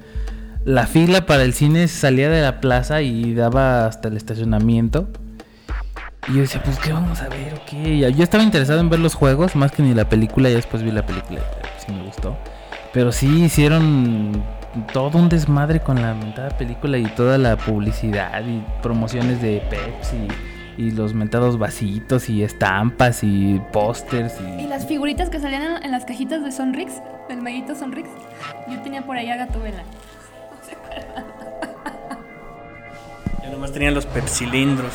La 0.64 0.86
fila 0.86 1.26
para 1.26 1.44
el 1.44 1.54
cine 1.54 1.86
salía 1.86 2.28
de 2.28 2.42
la 2.42 2.60
plaza 2.60 3.00
y 3.00 3.34
daba 3.34 3.86
hasta 3.86 4.08
el 4.08 4.16
estacionamiento. 4.16 5.08
Y 6.28 6.34
yo 6.34 6.40
decía, 6.40 6.60
pues, 6.62 6.78
¿qué 6.80 6.92
vamos 6.92 7.22
a 7.22 7.28
ver? 7.28 7.54
¿O 7.54 7.64
qué? 7.70 8.12
Yo 8.12 8.24
estaba 8.24 8.42
interesado 8.42 8.80
en 8.80 8.90
ver 8.90 8.98
los 8.98 9.14
juegos 9.14 9.54
más 9.54 9.70
que 9.70 9.82
ni 9.82 9.94
la 9.94 10.08
película. 10.08 10.50
Y 10.50 10.54
después 10.54 10.82
vi 10.82 10.90
la 10.90 11.06
película 11.06 11.40
pues, 11.60 11.84
sí 11.86 11.92
me 11.92 12.02
gustó. 12.02 12.36
Pero 12.92 13.12
sí 13.12 13.44
hicieron 13.44 14.42
todo 14.92 15.18
un 15.18 15.28
desmadre 15.28 15.80
con 15.80 16.00
la 16.00 16.14
mentada 16.14 16.50
película 16.50 16.98
y 16.98 17.06
toda 17.06 17.38
la 17.38 17.56
publicidad 17.56 18.44
y 18.46 18.62
promociones 18.82 19.40
de 19.40 19.62
Pepsi 19.70 20.28
y 20.76 20.90
los 20.90 21.14
mentados 21.14 21.58
vasitos 21.58 22.28
y 22.28 22.42
estampas 22.42 23.22
y 23.22 23.60
pósters 23.72 24.34
Y 24.40 24.64
y... 24.64 24.66
las 24.66 24.86
figuritas 24.86 25.30
que 25.30 25.40
salían 25.40 25.82
en, 25.82 25.90
las 25.90 26.04
cajitas 26.04 26.44
de 26.44 26.52
Sonrix, 26.52 27.00
del 27.28 27.40
maguito 27.40 27.74
Sonrix. 27.74 28.08
Yo 28.68 28.80
tenía 28.82 29.02
por 29.02 29.16
ahí 29.16 29.30
a 29.30 29.36
Gatubela. 29.36 29.82
Ya 33.42 33.50
nomás 33.50 33.72
tenían 33.72 33.94
los 33.94 34.06
pepsilindros. 34.06 34.92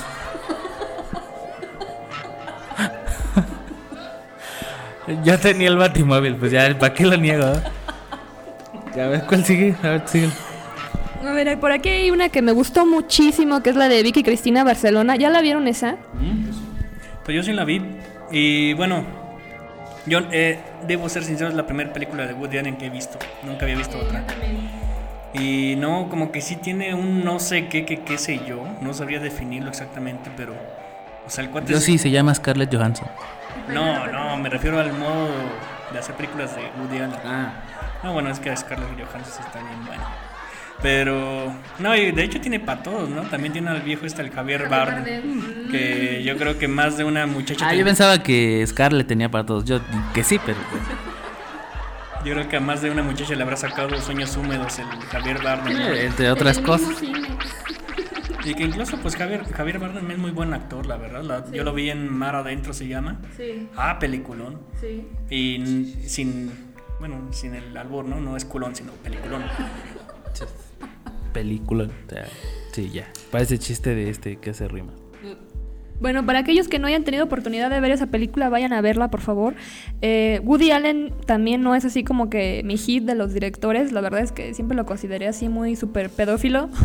Yo 5.23 5.37
tenía 5.39 5.67
el 5.67 5.77
batimóvil, 5.77 6.35
pues 6.35 6.51
ya, 6.51 6.77
¿para 6.77 6.93
qué 6.93 7.05
lo 7.05 7.17
niego? 7.17 7.53
A 8.93 9.07
ver, 9.07 9.23
¿cuál 9.25 9.45
sigue? 9.45 9.75
A 9.83 9.89
ver, 9.89 10.03
sigue. 10.07 10.29
A 11.25 11.31
ver, 11.33 11.59
por 11.59 11.71
aquí 11.71 11.89
hay 11.89 12.11
una 12.11 12.29
que 12.29 12.41
me 12.41 12.51
gustó 12.51 12.85
muchísimo, 12.85 13.61
que 13.61 13.69
es 13.69 13.75
la 13.75 13.87
de 13.87 14.01
Vicky 14.03 14.23
Cristina 14.23 14.63
Barcelona. 14.63 15.15
¿Ya 15.15 15.29
la 15.29 15.41
vieron 15.41 15.67
esa? 15.67 15.97
Pues 17.23 17.35
yo 17.35 17.43
sí 17.43 17.53
la 17.53 17.63
vi. 17.63 17.81
Y 18.31 18.73
bueno, 18.73 19.03
yo 20.07 20.19
eh, 20.31 20.59
debo 20.87 21.09
ser 21.09 21.23
sincero, 21.23 21.49
es 21.49 21.55
la 21.55 21.65
primera 21.67 21.93
película 21.93 22.25
de 22.25 22.33
Woody 22.33 22.57
Allen 22.57 22.75
que 22.77 22.87
he 22.87 22.89
visto. 22.89 23.19
Nunca 23.43 23.65
había 23.65 23.77
visto 23.77 23.97
otra. 23.99 24.23
Y 25.33 25.75
no, 25.77 26.09
como 26.09 26.31
que 26.31 26.41
sí 26.41 26.55
tiene 26.57 26.93
un 26.93 27.23
no 27.23 27.39
sé 27.39 27.67
qué, 27.67 27.85
qué, 27.85 27.99
qué 27.99 28.17
sé 28.17 28.41
yo. 28.47 28.63
No 28.81 28.93
sabría 28.93 29.19
definirlo 29.19 29.69
exactamente, 29.69 30.29
pero. 30.35 30.53
O 31.25 31.29
sea, 31.29 31.43
el 31.43 31.51
cuate. 31.51 31.71
Yo 31.71 31.77
es- 31.77 31.83
sí, 31.85 31.97
se 31.97 32.09
llama 32.09 32.33
Scarlett 32.33 32.73
Johansson. 32.73 33.07
No, 33.71 34.07
no, 34.07 34.37
me 34.37 34.49
refiero 34.49 34.79
al 34.79 34.91
modo 34.93 35.27
de 35.93 35.99
hacer 35.99 36.15
películas 36.15 36.55
de 36.55 36.61
Woody 36.81 36.97
Allen. 36.97 37.15
Ah. 37.23 37.53
No, 38.03 38.13
bueno, 38.13 38.29
es 38.29 38.39
que 38.39 38.55
Scarlett 38.55 38.89
Johansson 38.97 39.45
está 39.45 39.59
bien 39.61 39.85
bueno. 39.85 40.03
Pero, 40.81 41.53
no, 41.77 41.95
y 41.95 42.11
de 42.11 42.23
hecho 42.23 42.41
tiene 42.41 42.59
para 42.59 42.81
todos, 42.81 43.07
¿no? 43.07 43.21
También 43.23 43.53
tiene 43.53 43.69
al 43.69 43.81
viejo 43.83 44.05
este, 44.07 44.23
el 44.23 44.31
Javier 44.31 44.67
Bardem. 44.67 45.69
Que 45.69 46.23
yo 46.23 46.35
creo 46.37 46.57
que 46.57 46.67
más 46.67 46.97
de 46.97 47.03
una 47.03 47.27
muchacha. 47.27 47.67
Ah, 47.69 47.75
yo 47.75 47.85
pensaba 47.85 48.23
que 48.23 48.65
Scarlett 48.65 49.07
tenía 49.07 49.29
para 49.29 49.45
todos. 49.45 49.63
Yo 49.65 49.79
que 50.13 50.23
sí, 50.23 50.39
pero... 50.43 50.57
pues, 50.71 50.81
Yo 52.25 52.33
creo 52.33 52.49
que 52.49 52.57
a 52.57 52.59
más 52.59 52.81
de 52.81 52.89
una 52.89 53.03
muchacha 53.03 53.35
le 53.35 53.43
habrá 53.43 53.57
sacado 53.57 53.95
sueños 54.01 54.35
húmedos 54.35 54.79
el 54.79 54.87
Javier 55.11 55.43
Bardem. 55.43 55.73
¿no? 55.77 55.79
eh, 55.93 56.05
entre 56.07 56.31
otras 56.31 56.57
cosas. 56.57 56.89
Y 58.43 58.55
que 58.55 58.63
incluso, 58.63 58.97
pues 58.97 59.15
Javier, 59.15 59.43
Javier 59.53 59.77
Bardem 59.77 60.09
es 60.09 60.17
muy 60.17 60.31
buen 60.31 60.51
actor, 60.55 60.87
la 60.87 60.97
verdad. 60.97 61.21
La- 61.21 61.45
Yo 61.51 61.63
lo 61.63 61.73
vi 61.73 61.91
en 61.91 62.11
Mar 62.11 62.33
Adentro, 62.35 62.73
se 62.73 62.87
llama. 62.87 63.19
Sí, 63.37 63.67
Ah, 63.77 63.99
peliculón. 63.99 64.61
sí. 64.79 65.07
Y 65.29 65.95
sin, 66.07 66.51
bueno, 67.01 67.17
sin 67.31 67.55
el 67.55 67.75
albur, 67.75 68.05
¿no? 68.05 68.21
No 68.21 68.37
es 68.37 68.45
culón, 68.45 68.75
sino 68.75 68.91
peliculón. 71.33 71.89
O 71.89 72.09
sea, 72.09 72.25
sí, 72.73 72.89
ya. 72.93 73.07
Parece 73.31 73.57
chiste 73.57 73.95
de 73.95 74.09
este 74.09 74.37
que 74.37 74.51
hace 74.51 74.67
rima. 74.67 74.93
Bueno, 75.99 76.25
para 76.25 76.39
aquellos 76.39 76.67
que 76.67 76.79
no 76.79 76.87
hayan 76.87 77.03
tenido 77.03 77.23
oportunidad 77.25 77.69
de 77.69 77.79
ver 77.79 77.91
esa 77.91 78.07
película, 78.07 78.49
vayan 78.49 78.73
a 78.73 78.81
verla, 78.81 79.09
por 79.11 79.21
favor. 79.21 79.53
Eh, 80.01 80.41
Woody 80.43 80.71
Allen 80.71 81.11
también 81.25 81.61
no 81.61 81.75
es 81.75 81.85
así 81.85 82.03
como 82.03 82.29
que 82.29 82.61
mi 82.65 82.77
hit 82.77 83.03
de 83.03 83.13
los 83.15 83.33
directores. 83.33 83.91
La 83.91 84.01
verdad 84.01 84.21
es 84.21 84.31
que 84.31 84.53
siempre 84.53 84.75
lo 84.77 84.85
consideré 84.85 85.27
así 85.27 85.47
muy 85.49 85.75
súper 85.75 86.09
pedófilo. 86.09 86.69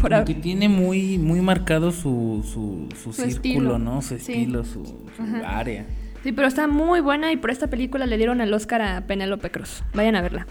Por 0.00 0.24
que 0.24 0.34
tiene 0.34 0.68
muy, 0.68 1.16
muy 1.16 1.40
marcado 1.40 1.90
su, 1.90 2.42
su, 2.44 2.88
su, 2.94 3.12
Su 3.12 3.12
círculo, 3.14 3.30
estilo. 3.30 3.78
¿no? 3.78 4.02
Su 4.02 4.18
Sí. 4.18 4.32
estilo, 4.32 4.64
su, 4.64 4.84
su 4.84 5.22
área. 5.46 5.86
Sí, 6.24 6.32
pero 6.32 6.48
está 6.48 6.66
muy 6.66 7.00
buena 7.00 7.30
y 7.32 7.36
por 7.36 7.50
esta 7.50 7.68
película 7.68 8.06
le 8.06 8.16
dieron 8.16 8.40
el 8.40 8.52
Oscar 8.54 8.80
a 8.82 9.02
Penélope 9.02 9.50
Cruz. 9.50 9.82
Vayan 9.92 10.16
a 10.16 10.22
verla. 10.22 10.46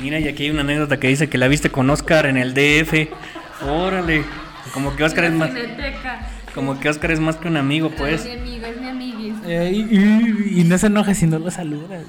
Mira, 0.00 0.20
y 0.20 0.28
aquí 0.28 0.44
hay 0.44 0.50
una 0.50 0.60
anécdota 0.60 0.98
que 1.00 1.08
dice 1.08 1.28
que 1.28 1.38
la 1.38 1.48
viste 1.48 1.68
con 1.70 1.90
Oscar 1.90 2.26
en 2.26 2.36
el 2.36 2.54
DF. 2.54 3.08
Órale. 3.68 4.22
Como 4.72 4.94
que 4.94 5.02
Oscar 5.02 5.24
es 5.24 5.32
más, 5.32 5.50
como 6.54 6.78
que 6.78 6.88
Oscar 6.88 7.10
es 7.10 7.18
más 7.20 7.36
que 7.36 7.48
un 7.48 7.56
amigo, 7.56 7.90
pues. 7.90 8.24
amigo, 8.24 8.66
es 8.66 8.80
mi 8.80 8.88
amiguis. 8.88 9.34
Eh, 9.44 9.72
y, 9.74 9.80
y- 10.56 10.60
y 10.60 10.64
no 10.64 10.78
se 10.78 10.86
enoja 10.86 11.14
si 11.14 11.26
no 11.26 11.38
lo 11.40 11.50
saluda. 11.50 12.00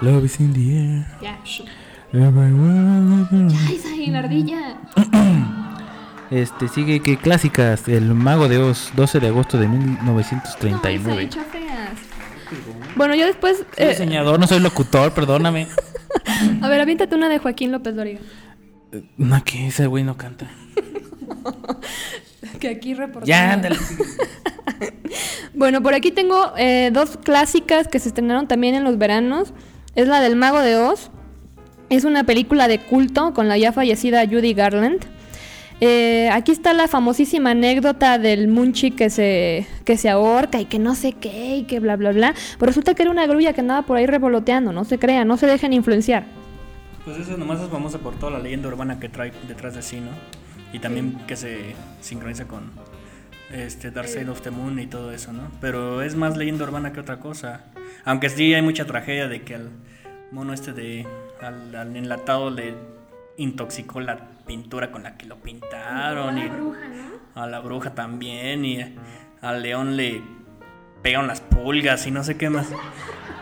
Love 0.00 0.24
is 0.24 0.40
in 0.40 0.52
the 0.52 0.76
air. 0.78 1.06
Ya. 1.22 1.38
Ay, 2.12 3.76
esa 3.76 3.94
la 4.10 4.18
ardilla. 4.18 4.78
Este 6.34 6.66
sigue 6.66 6.98
que 6.98 7.16
clásicas, 7.16 7.86
El 7.86 8.12
Mago 8.12 8.48
de 8.48 8.58
Oz, 8.58 8.90
12 8.96 9.20
de 9.20 9.28
agosto 9.28 9.56
de 9.56 9.68
1939. 9.68 11.30
Bueno, 12.96 13.14
yo 13.14 13.26
después. 13.26 13.58
Soy 13.58 13.66
eh, 13.76 13.90
diseñador, 13.90 14.40
no 14.40 14.48
soy 14.48 14.58
locutor, 14.58 15.14
perdóname. 15.14 15.68
a 16.60 16.68
ver, 16.68 16.80
aviéntate 16.80 17.14
una 17.14 17.28
de 17.28 17.38
Joaquín 17.38 17.70
López 17.70 17.94
Dóriga. 17.94 18.18
No, 19.16 19.44
que 19.44 19.68
ese 19.68 19.86
güey 19.86 20.02
no 20.02 20.16
canta. 20.16 20.50
Que 22.60 22.68
aquí 22.68 22.94
reportamos. 22.94 23.28
Ya, 23.28 23.52
ándale. 23.52 23.76
Bueno, 25.54 25.82
por 25.82 25.94
aquí 25.94 26.10
tengo 26.10 26.52
eh, 26.56 26.90
dos 26.92 27.16
clásicas 27.16 27.86
que 27.86 28.00
se 28.00 28.08
estrenaron 28.08 28.48
también 28.48 28.74
en 28.74 28.82
los 28.82 28.98
veranos. 28.98 29.54
Es 29.94 30.08
la 30.08 30.20
del 30.20 30.34
Mago 30.34 30.60
de 30.60 30.76
Oz. 30.76 31.10
Es 31.90 32.02
una 32.04 32.24
película 32.24 32.66
de 32.66 32.80
culto 32.80 33.32
con 33.34 33.46
la 33.46 33.56
ya 33.56 33.70
fallecida 33.70 34.26
Judy 34.26 34.52
Garland. 34.52 35.06
Eh, 35.80 36.30
aquí 36.30 36.52
está 36.52 36.72
la 36.72 36.86
famosísima 36.86 37.50
anécdota 37.50 38.18
del 38.18 38.48
Munchi 38.48 38.92
que 38.92 39.10
se, 39.10 39.66
que 39.84 39.96
se 39.96 40.08
ahorca 40.08 40.60
y 40.60 40.66
que 40.66 40.78
no 40.78 40.94
sé 40.94 41.12
qué 41.12 41.56
y 41.56 41.64
que 41.64 41.80
bla 41.80 41.96
bla 41.96 42.12
bla. 42.12 42.34
Pero 42.58 42.66
resulta 42.66 42.94
que 42.94 43.02
era 43.02 43.10
una 43.10 43.26
grulla 43.26 43.52
que 43.52 43.60
andaba 43.60 43.82
por 43.82 43.96
ahí 43.96 44.06
revoloteando. 44.06 44.72
No 44.72 44.84
se 44.84 44.98
crean, 44.98 45.26
no 45.26 45.36
se 45.36 45.46
dejen 45.46 45.72
influenciar. 45.72 46.24
Pues 47.04 47.18
eso 47.18 47.36
nomás 47.36 47.60
es 47.60 47.68
famosa 47.68 47.98
por 47.98 48.14
toda 48.14 48.32
la 48.32 48.38
leyenda 48.38 48.68
urbana 48.68 48.98
que 48.98 49.08
trae 49.08 49.32
detrás 49.48 49.74
de 49.74 49.82
sí, 49.82 50.00
¿no? 50.00 50.10
Y 50.72 50.78
también 50.78 51.18
que 51.26 51.36
se 51.36 51.74
sincroniza 52.00 52.46
con 52.46 52.70
este 53.52 53.90
Dark 53.90 54.08
Side 54.08 54.30
of 54.30 54.40
the 54.40 54.50
Moon 54.50 54.78
y 54.78 54.86
todo 54.86 55.12
eso, 55.12 55.32
¿no? 55.32 55.50
Pero 55.60 56.02
es 56.02 56.14
más 56.14 56.36
leyenda 56.36 56.64
urbana 56.64 56.92
que 56.92 57.00
otra 57.00 57.20
cosa. 57.20 57.64
Aunque 58.04 58.30
sí 58.30 58.54
hay 58.54 58.62
mucha 58.62 58.86
tragedia 58.86 59.28
de 59.28 59.42
que 59.42 59.56
al 59.56 59.70
mono 60.30 60.52
este 60.54 60.72
de 60.72 61.06
al, 61.42 61.74
al 61.74 61.94
enlatado 61.94 62.50
le 62.50 62.74
intoxicó 63.36 64.00
la 64.00 64.18
pintura 64.46 64.90
con 64.90 65.02
la 65.02 65.16
que 65.16 65.26
lo 65.26 65.36
pintaron 65.36 66.38
y 66.38 66.50
a 67.34 67.46
la 67.46 67.60
bruja 67.60 67.94
también 67.94 68.64
y 68.64 68.96
al 69.40 69.62
león 69.62 69.96
le 69.96 70.22
pegaron 71.02 71.26
las 71.26 71.40
pulgas 71.40 72.06
y 72.06 72.10
no 72.10 72.24
sé 72.24 72.36
qué 72.36 72.50
más. 72.50 72.68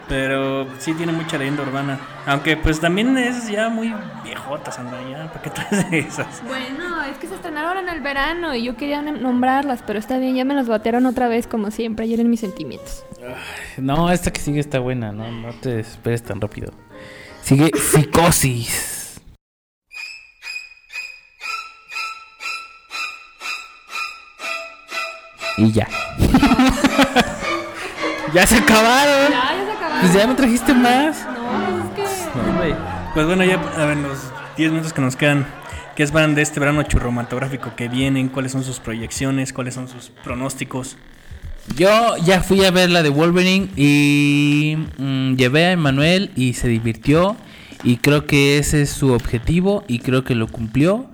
Pero 0.09 0.67
sí 0.79 0.95
tiene 0.95 1.13
mucha 1.13 1.39
leyenda 1.39 1.63
urbana. 1.63 1.99
Aunque 2.27 2.57
pues 2.57 2.81
también 2.81 3.17
es 3.17 3.49
ya 3.49 3.69
muy 3.69 3.95
viejota, 4.25 4.73
Sandra, 4.73 4.99
ya, 5.09 5.29
¿para 5.29 5.43
qué 5.43 5.51
traes 5.51 5.87
esas? 5.93 6.43
Bueno, 6.45 7.03
es 7.05 7.17
que 7.19 7.29
se 7.29 7.37
estrenaron 7.37 7.79
en 7.79 7.89
el 7.89 8.01
verano 8.01 8.55
y 8.55 8.65
yo 8.65 8.77
quería 8.77 9.01
nombrarlas, 9.01 9.83
pero 9.87 9.99
está 9.99 10.19
bien, 10.19 10.35
ya 10.35 10.45
me 10.45 10.55
las 10.55 10.67
batearon 10.67 11.07
otra 11.07 11.29
vez 11.29 11.47
como 11.47 11.71
siempre, 11.71 12.05
ayer 12.05 12.21
en 12.21 12.31
mis 12.31 12.41
sentimientos. 12.41 13.05
No, 13.79 14.11
esta 14.11 14.33
que 14.33 14.41
sigue 14.41 14.61
está 14.61 14.81
buena, 14.81 15.13
no, 15.13 15.31
no 15.31 15.53
te 15.55 15.81
esperes 15.81 16.25
tan 16.25 16.41
rápido. 16.41 16.73
Sigue 17.43 17.71
Psicosis. 17.75 18.92
Y 25.59 25.73
ya. 25.73 25.87
ya 28.35 28.47
se 28.47 28.57
acabaron. 28.57 29.31
Ya, 29.31 29.31
ya 29.31 29.65
se 29.65 29.73
acabaron. 29.73 30.01
Pues 30.01 30.15
ya 30.15 30.27
me 30.27 30.35
trajiste 30.35 30.75
más. 30.75 31.27
No, 31.27 31.79
es 31.79 31.85
que... 31.95 32.03
No, 32.37 32.43
hombre. 32.51 32.75
Pues 33.15 33.27
bueno, 33.27 33.45
ya 33.45 33.55
a 33.55 33.87
ver, 33.87 33.97
los 33.99 34.19
10 34.57 34.71
minutos 34.71 34.93
que 34.93 35.01
nos 35.03 35.17
quedan, 35.17 35.47
¿qué 35.97 36.03
esperan 36.03 36.35
de 36.35 36.43
este 36.43 36.61
verano 36.61 36.83
churromatográfico 36.83 37.75
que 37.77 37.89
vienen? 37.89 38.29
¿Cuáles 38.29 38.53
son 38.53 38.65
sus 38.65 38.81
proyecciones? 38.81 39.53
¿Cuáles 39.53 39.75
son 39.75 39.89
sus 39.89 40.11
pronósticos? 40.25 40.97
Yo 41.77 42.17
ya 42.25 42.43
fui 42.43 42.65
a 42.65 42.71
ver 42.71 42.91
la 42.91 43.03
de 43.03 43.11
Wolverine 43.11 43.69
y 43.77 44.77
mm, 44.99 45.37
llevé 45.37 45.67
a 45.67 45.73
Emanuel 45.73 46.31
y 46.37 46.55
se 46.55 46.69
divirtió 46.69 47.37
y 47.85 47.99
creo 47.99 48.27
que 48.27 48.59
ese 48.59 48.83
es 48.83 48.91
su 48.91 49.13
objetivo 49.13 49.85
y 49.89 50.01
creo 50.01 50.25
que 50.25 50.35
lo 50.35 50.49
cumplió. 50.49 51.07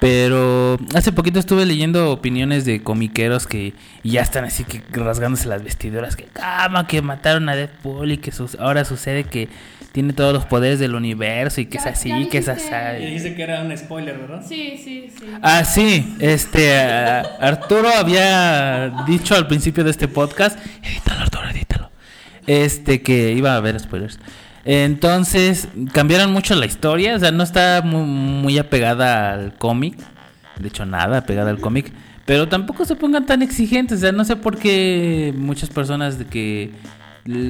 Pero 0.00 0.78
hace 0.94 1.12
poquito 1.12 1.38
estuve 1.38 1.66
leyendo 1.66 2.10
opiniones 2.10 2.64
de 2.64 2.82
comiqueros 2.82 3.46
que 3.46 3.74
ya 4.02 4.22
están 4.22 4.44
así 4.44 4.64
que 4.64 4.82
rasgándose 4.92 5.46
las 5.46 5.62
vestiduras, 5.62 6.16
que 6.16 6.24
cama, 6.24 6.86
que 6.86 7.02
mataron 7.02 7.48
a 7.50 7.54
Deadpool 7.54 8.12
y 8.12 8.16
que 8.16 8.32
ahora 8.58 8.86
sucede 8.86 9.24
que 9.24 9.48
tiene 9.92 10.12
todos 10.14 10.32
los 10.32 10.46
poderes 10.46 10.78
del 10.78 10.94
universo 10.94 11.60
y 11.60 11.66
que 11.66 11.74
Ya- 11.76 11.80
es 11.80 11.86
así, 11.98 12.28
que 12.30 12.38
es 12.38 12.48
así. 12.48 12.70
Y 13.02 13.10
dice 13.10 13.34
que 13.34 13.42
era 13.42 13.60
un 13.60 13.76
spoiler, 13.76 14.16
¿verdad? 14.18 14.42
Sí, 14.48 14.80
sí, 14.82 15.10
sí. 15.18 15.24
Ah, 15.42 15.64
sí, 15.64 16.16
este 16.20 16.78
ah, 16.78 17.22
Arturo 17.40 17.88
había 17.94 19.04
dicho 19.06 19.34
al 19.34 19.48
principio 19.48 19.84
de 19.84 19.90
este 19.90 20.08
podcast, 20.08 20.58
edítalo 20.82 21.20
Arturo, 21.22 21.50
edítalo. 21.50 21.90
Este 22.46 23.02
que 23.02 23.32
iba 23.32 23.52
a 23.52 23.56
haber 23.56 23.78
spoilers. 23.78 24.18
Entonces, 24.72 25.66
cambiaron 25.92 26.32
mucho 26.32 26.54
la 26.54 26.64
historia, 26.64 27.16
o 27.16 27.18
sea, 27.18 27.32
no 27.32 27.42
está 27.42 27.82
mu- 27.84 28.06
muy, 28.06 28.56
apegada 28.56 29.32
al 29.34 29.54
cómic. 29.54 29.96
De 30.60 30.68
hecho, 30.68 30.86
nada 30.86 31.18
apegada 31.18 31.50
al 31.50 31.58
cómic, 31.58 31.92
pero 32.24 32.46
tampoco 32.46 32.84
se 32.84 32.94
pongan 32.94 33.26
tan 33.26 33.42
exigentes, 33.42 33.98
o 33.98 34.00
sea, 34.02 34.12
no 34.12 34.24
sé 34.24 34.36
por 34.36 34.58
qué 34.58 35.34
muchas 35.36 35.70
personas 35.70 36.20
de 36.20 36.26
que 36.26 36.70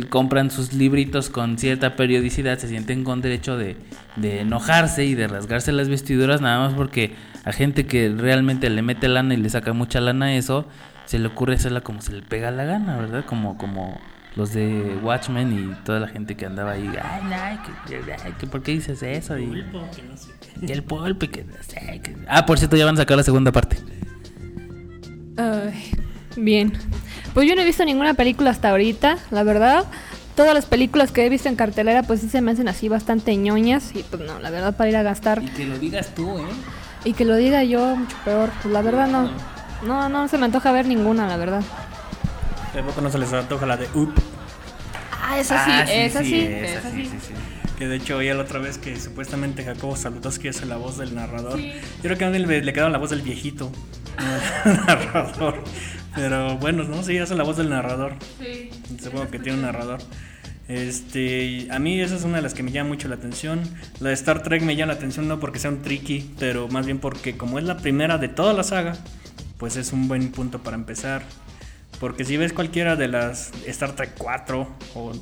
compran 0.09 0.50
sus 0.50 0.72
libritos 0.72 1.28
con 1.28 1.59
cierta 1.59 1.94
periodicidad 1.94 2.56
se 2.59 2.68
sienten 2.68 3.04
con 3.04 3.20
derecho 3.20 3.59
de, 3.59 3.76
de 4.16 4.40
enojarse 4.40 5.04
y 5.04 5.14
de 5.14 5.28
rasgarse 5.28 5.72
las 5.72 5.90
vestiduras 5.90 6.40
nada 6.40 6.59
más 6.61 6.72
porque 6.74 7.14
a 7.44 7.52
gente 7.52 7.85
que 7.85 8.09
realmente 8.16 8.70
le 8.70 8.80
mete 8.80 9.09
lana 9.09 9.35
y 9.35 9.37
le 9.37 9.50
saca 9.50 9.74
mucha 9.74 10.00
lana 10.00 10.35
eso, 10.37 10.66
se 11.04 11.18
le 11.18 11.26
ocurre 11.28 11.56
hacerla 11.56 11.83
como 11.83 12.00
se 12.00 12.12
le 12.12 12.22
pega 12.22 12.50
la 12.50 12.64
gana, 12.64 12.96
¿verdad? 12.96 13.24
Como, 13.26 13.59
como 13.59 14.00
los 14.36 14.52
de 14.52 14.98
Watchmen 15.02 15.52
y 15.52 15.84
toda 15.84 16.00
la 16.00 16.08
gente 16.08 16.36
que 16.36 16.46
andaba 16.46 16.72
ahí, 16.72 16.88
ay, 17.02 17.22
no, 17.24 18.36
que, 18.38 18.46
¿por 18.46 18.62
qué 18.62 18.72
dices 18.72 19.02
eso? 19.02 19.36
Y, 19.38 19.44
el 19.44 19.64
pulpo, 20.84 21.28
que 21.30 21.44
no 21.44 21.54
sé. 21.62 22.00
que- 22.02 22.16
Ah, 22.28 22.46
por 22.46 22.58
cierto, 22.58 22.76
ya 22.76 22.84
van 22.84 22.94
a 22.94 22.98
sacar 22.98 23.16
la 23.16 23.22
segunda 23.22 23.50
parte. 23.52 23.76
Ay, 25.36 25.90
bien. 26.36 26.72
Pues 27.34 27.48
yo 27.48 27.54
no 27.54 27.62
he 27.62 27.64
visto 27.64 27.84
ninguna 27.84 28.14
película 28.14 28.50
hasta 28.50 28.70
ahorita, 28.70 29.18
la 29.30 29.42
verdad. 29.42 29.84
Todas 30.36 30.54
las 30.54 30.66
películas 30.66 31.12
que 31.12 31.24
he 31.26 31.28
visto 31.28 31.48
en 31.48 31.56
cartelera, 31.56 32.02
pues 32.02 32.20
sí 32.20 32.28
se 32.28 32.40
me 32.40 32.52
hacen 32.52 32.68
así 32.68 32.88
bastante 32.88 33.36
ñoñas. 33.36 33.94
Y 33.94 34.02
pues 34.02 34.22
no, 34.22 34.38
la 34.38 34.50
verdad, 34.50 34.76
para 34.76 34.90
ir 34.90 34.96
a 34.96 35.02
gastar. 35.02 35.42
Y 35.42 35.46
que 35.48 35.66
lo 35.66 35.78
digas 35.78 36.14
tú, 36.14 36.38
¿eh? 36.38 36.44
Y 37.04 37.12
que 37.14 37.24
lo 37.24 37.36
diga 37.36 37.62
yo, 37.64 37.96
mucho 37.96 38.16
peor. 38.24 38.50
Pues 38.62 38.72
la 38.72 38.82
verdad, 38.82 39.08
no. 39.08 39.30
No, 39.86 40.08
no 40.08 40.28
se 40.28 40.36
me 40.38 40.44
antoja 40.44 40.72
ver 40.72 40.86
ninguna, 40.86 41.26
la 41.26 41.36
verdad. 41.36 41.62
Tampoco 42.72 43.00
no 43.00 43.11
se 43.11 43.18
les 43.18 43.33
antoja 43.33 43.66
la 43.66 43.76
de 43.76 43.88
Up. 43.94 44.12
Ah, 45.12 45.38
esa 45.38 45.64
sí, 45.64 45.70
Ah, 45.72 45.83
esa 45.83 46.22
sí, 46.22 46.40
esa 46.40 46.78
esa 46.78 46.90
sí, 46.90 47.04
sí. 47.04 47.11
sí, 47.11 47.26
sí. 47.28 47.33
Que 47.78 47.88
de 47.88 47.96
hecho 47.96 48.18
oía 48.18 48.35
la 48.35 48.42
otra 48.42 48.59
vez 48.59 48.78
que 48.78 48.98
supuestamente 49.00 49.64
Jacobo 49.64 49.96
Saludowski 49.96 50.48
es 50.48 50.64
la 50.66 50.76
voz 50.76 50.98
del 50.98 51.14
narrador. 51.14 51.59
Yo 51.59 51.72
creo 52.02 52.18
que 52.18 52.24
a 52.24 52.28
él 52.28 52.46
le, 52.46 52.72
quedaba 52.72 52.90
la 52.90 52.98
voz 52.98 53.11
del 53.11 53.22
viejito. 53.22 53.72
narrador. 54.64 55.64
Pero 56.14 56.59
bueno, 56.59 56.85
no, 56.85 57.02
sí, 57.02 57.16
hace 57.18 57.35
la 57.35 57.44
voz 57.44 57.56
del 57.56 57.70
narrador. 57.70 58.14
Sí. 58.38 58.70
Supongo 59.02 59.30
que 59.30 59.38
tiene 59.38 59.59
un 59.59 59.62
narrador. 59.62 60.00
Este, 60.68 61.66
a 61.70 61.80
mí 61.80 62.00
esa 62.00 62.14
es 62.14 62.22
una 62.22 62.37
de 62.37 62.42
las 62.42 62.54
que 62.54 62.62
me 62.62 62.70
llama 62.70 62.90
mucho 62.90 63.09
la 63.09 63.16
atención. 63.16 63.61
La 63.98 64.11
de 64.11 64.14
Star 64.14 64.42
Trek 64.42 64.62
me 64.62 64.76
llama 64.76 64.92
la 64.92 64.98
atención 64.98 65.26
no 65.26 65.40
porque 65.40 65.59
sea 65.59 65.70
un 65.70 65.83
tricky, 65.83 66.33
pero 66.38 66.68
más 66.68 66.87
bien 66.87 66.98
porque 66.98 67.37
como 67.37 67.59
es 67.59 67.64
la 67.64 67.78
primera 67.78 68.18
de 68.18 68.28
toda 68.28 68.52
la 68.52 68.62
saga, 68.62 68.96
pues 69.59 69.76
es 69.76 69.92
un 69.92 70.06
buen 70.06 70.30
punto 70.30 70.62
para 70.62 70.76
empezar. 70.76 71.22
Porque 72.00 72.24
si 72.24 72.38
ves 72.38 72.54
cualquiera 72.54 72.96
de 72.96 73.08
las 73.08 73.52
Star 73.66 73.94
Trek 73.94 74.14
4 74.16 74.68
o 74.94 75.12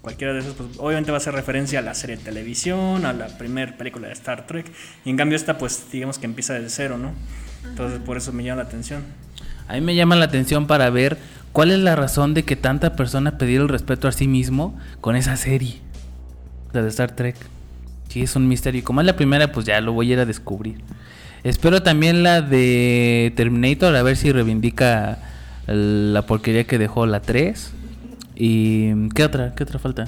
cualquiera 0.00 0.32
de 0.32 0.40
esas, 0.40 0.54
pues 0.54 0.70
obviamente 0.78 1.10
va 1.10 1.18
a 1.18 1.20
hacer 1.20 1.34
referencia 1.34 1.80
a 1.80 1.82
la 1.82 1.94
serie 1.94 2.16
de 2.16 2.24
televisión, 2.24 3.04
a 3.04 3.12
la 3.12 3.28
primera 3.38 3.76
película 3.76 4.08
de 4.08 4.14
Star 4.14 4.46
Trek. 4.46 4.66
Y 5.04 5.10
en 5.10 5.18
cambio 5.18 5.36
esta, 5.36 5.58
pues 5.58 5.86
digamos 5.92 6.18
que 6.18 6.24
empieza 6.24 6.54
desde 6.54 6.70
cero, 6.70 6.96
¿no? 6.96 7.12
Entonces 7.68 8.00
por 8.00 8.16
eso 8.16 8.32
me 8.32 8.42
llama 8.42 8.62
la 8.62 8.68
atención. 8.68 9.04
A 9.68 9.74
mí 9.74 9.82
me 9.82 9.94
llama 9.94 10.16
la 10.16 10.24
atención 10.24 10.66
para 10.66 10.88
ver 10.88 11.18
cuál 11.52 11.70
es 11.70 11.78
la 11.78 11.96
razón 11.96 12.32
de 12.32 12.44
que 12.44 12.56
tanta 12.56 12.96
persona 12.96 13.36
pidiera 13.36 13.62
el 13.62 13.68
respeto 13.68 14.08
a 14.08 14.12
sí 14.12 14.26
mismo 14.26 14.78
con 15.02 15.16
esa 15.16 15.36
serie. 15.36 15.80
La 16.72 16.82
de 16.82 16.88
Star 16.88 17.14
Trek. 17.14 17.36
Sí, 18.08 18.22
es 18.22 18.34
un 18.36 18.48
misterio. 18.48 18.80
Y 18.80 18.82
como 18.82 19.02
es 19.02 19.06
la 19.06 19.16
primera, 19.16 19.52
pues 19.52 19.66
ya 19.66 19.80
lo 19.82 19.92
voy 19.92 20.10
a 20.10 20.12
ir 20.14 20.18
a 20.18 20.24
descubrir. 20.24 20.80
Espero 21.44 21.82
también 21.82 22.22
la 22.22 22.40
de 22.40 23.34
Terminator, 23.36 23.94
a 23.94 24.02
ver 24.02 24.16
si 24.16 24.32
reivindica 24.32 25.18
la 25.66 26.22
porquería 26.26 26.64
que 26.64 26.78
dejó 26.78 27.06
la 27.06 27.20
3. 27.20 27.72
¿Y 28.34 29.08
qué 29.10 29.24
otra? 29.24 29.54
¿Qué 29.54 29.62
otra 29.64 29.78
falta? 29.78 30.06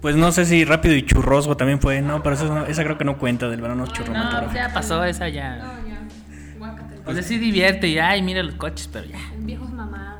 Pues 0.00 0.14
no 0.16 0.30
sé 0.32 0.44
si 0.46 0.64
Rápido 0.64 0.94
y 0.94 1.04
Churrosco 1.04 1.56
también 1.56 1.80
fue, 1.80 2.00
no, 2.02 2.22
pero 2.22 2.36
eso 2.36 2.52
no- 2.54 2.66
esa 2.66 2.84
creo 2.84 2.96
que 2.98 3.04
no 3.04 3.18
cuenta 3.18 3.48
del 3.48 3.60
verano 3.60 3.86
churro. 3.88 4.12
No, 4.12 4.52
ya 4.54 4.72
pasó 4.72 5.02
esa 5.04 5.28
ya. 5.28 5.74
O 7.04 7.12
sea, 7.14 7.22
sí 7.22 7.38
divierte 7.38 7.88
y 7.88 7.98
ay, 7.98 8.22
mira 8.22 8.42
los 8.42 8.54
coches, 8.54 8.88
pero 8.92 9.06
ya. 9.06 9.18
Viejos 9.38 9.70
mamados. 9.72 10.17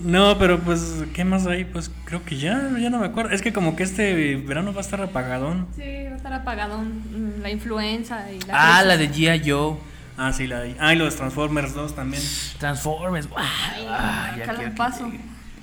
No, 0.00 0.38
pero 0.38 0.60
pues, 0.60 1.04
¿qué 1.12 1.24
más 1.24 1.46
hay? 1.46 1.64
Pues 1.64 1.90
creo 2.04 2.24
que 2.24 2.36
ya, 2.36 2.70
ya 2.78 2.88
no 2.88 3.00
me 3.00 3.06
acuerdo. 3.06 3.30
Es 3.30 3.42
que 3.42 3.52
como 3.52 3.74
que 3.74 3.82
este 3.82 4.36
verano 4.36 4.72
va 4.72 4.78
a 4.78 4.82
estar 4.82 5.00
apagadón. 5.00 5.66
Sí, 5.74 6.04
va 6.06 6.12
a 6.12 6.16
estar 6.16 6.32
apagadón. 6.32 7.02
Mm, 7.12 7.42
la 7.42 7.50
influenza 7.50 8.30
y 8.30 8.40
la. 8.42 8.78
Ah, 8.78 8.84
la 8.84 8.96
de 8.96 9.10
G.I. 9.10 9.50
Joe. 9.50 9.76
Ah, 10.16 10.32
sí, 10.32 10.46
la 10.46 10.60
de. 10.60 10.76
Ah, 10.78 10.94
y 10.94 10.96
los 10.96 11.16
Transformers 11.16 11.74
2 11.74 11.96
también. 11.96 12.22
Transformers. 12.58 13.28
Ay, 13.36 13.86
ah, 13.88 14.34
ya 14.38 14.54
quiero, 14.54 14.74
paso. 14.76 15.10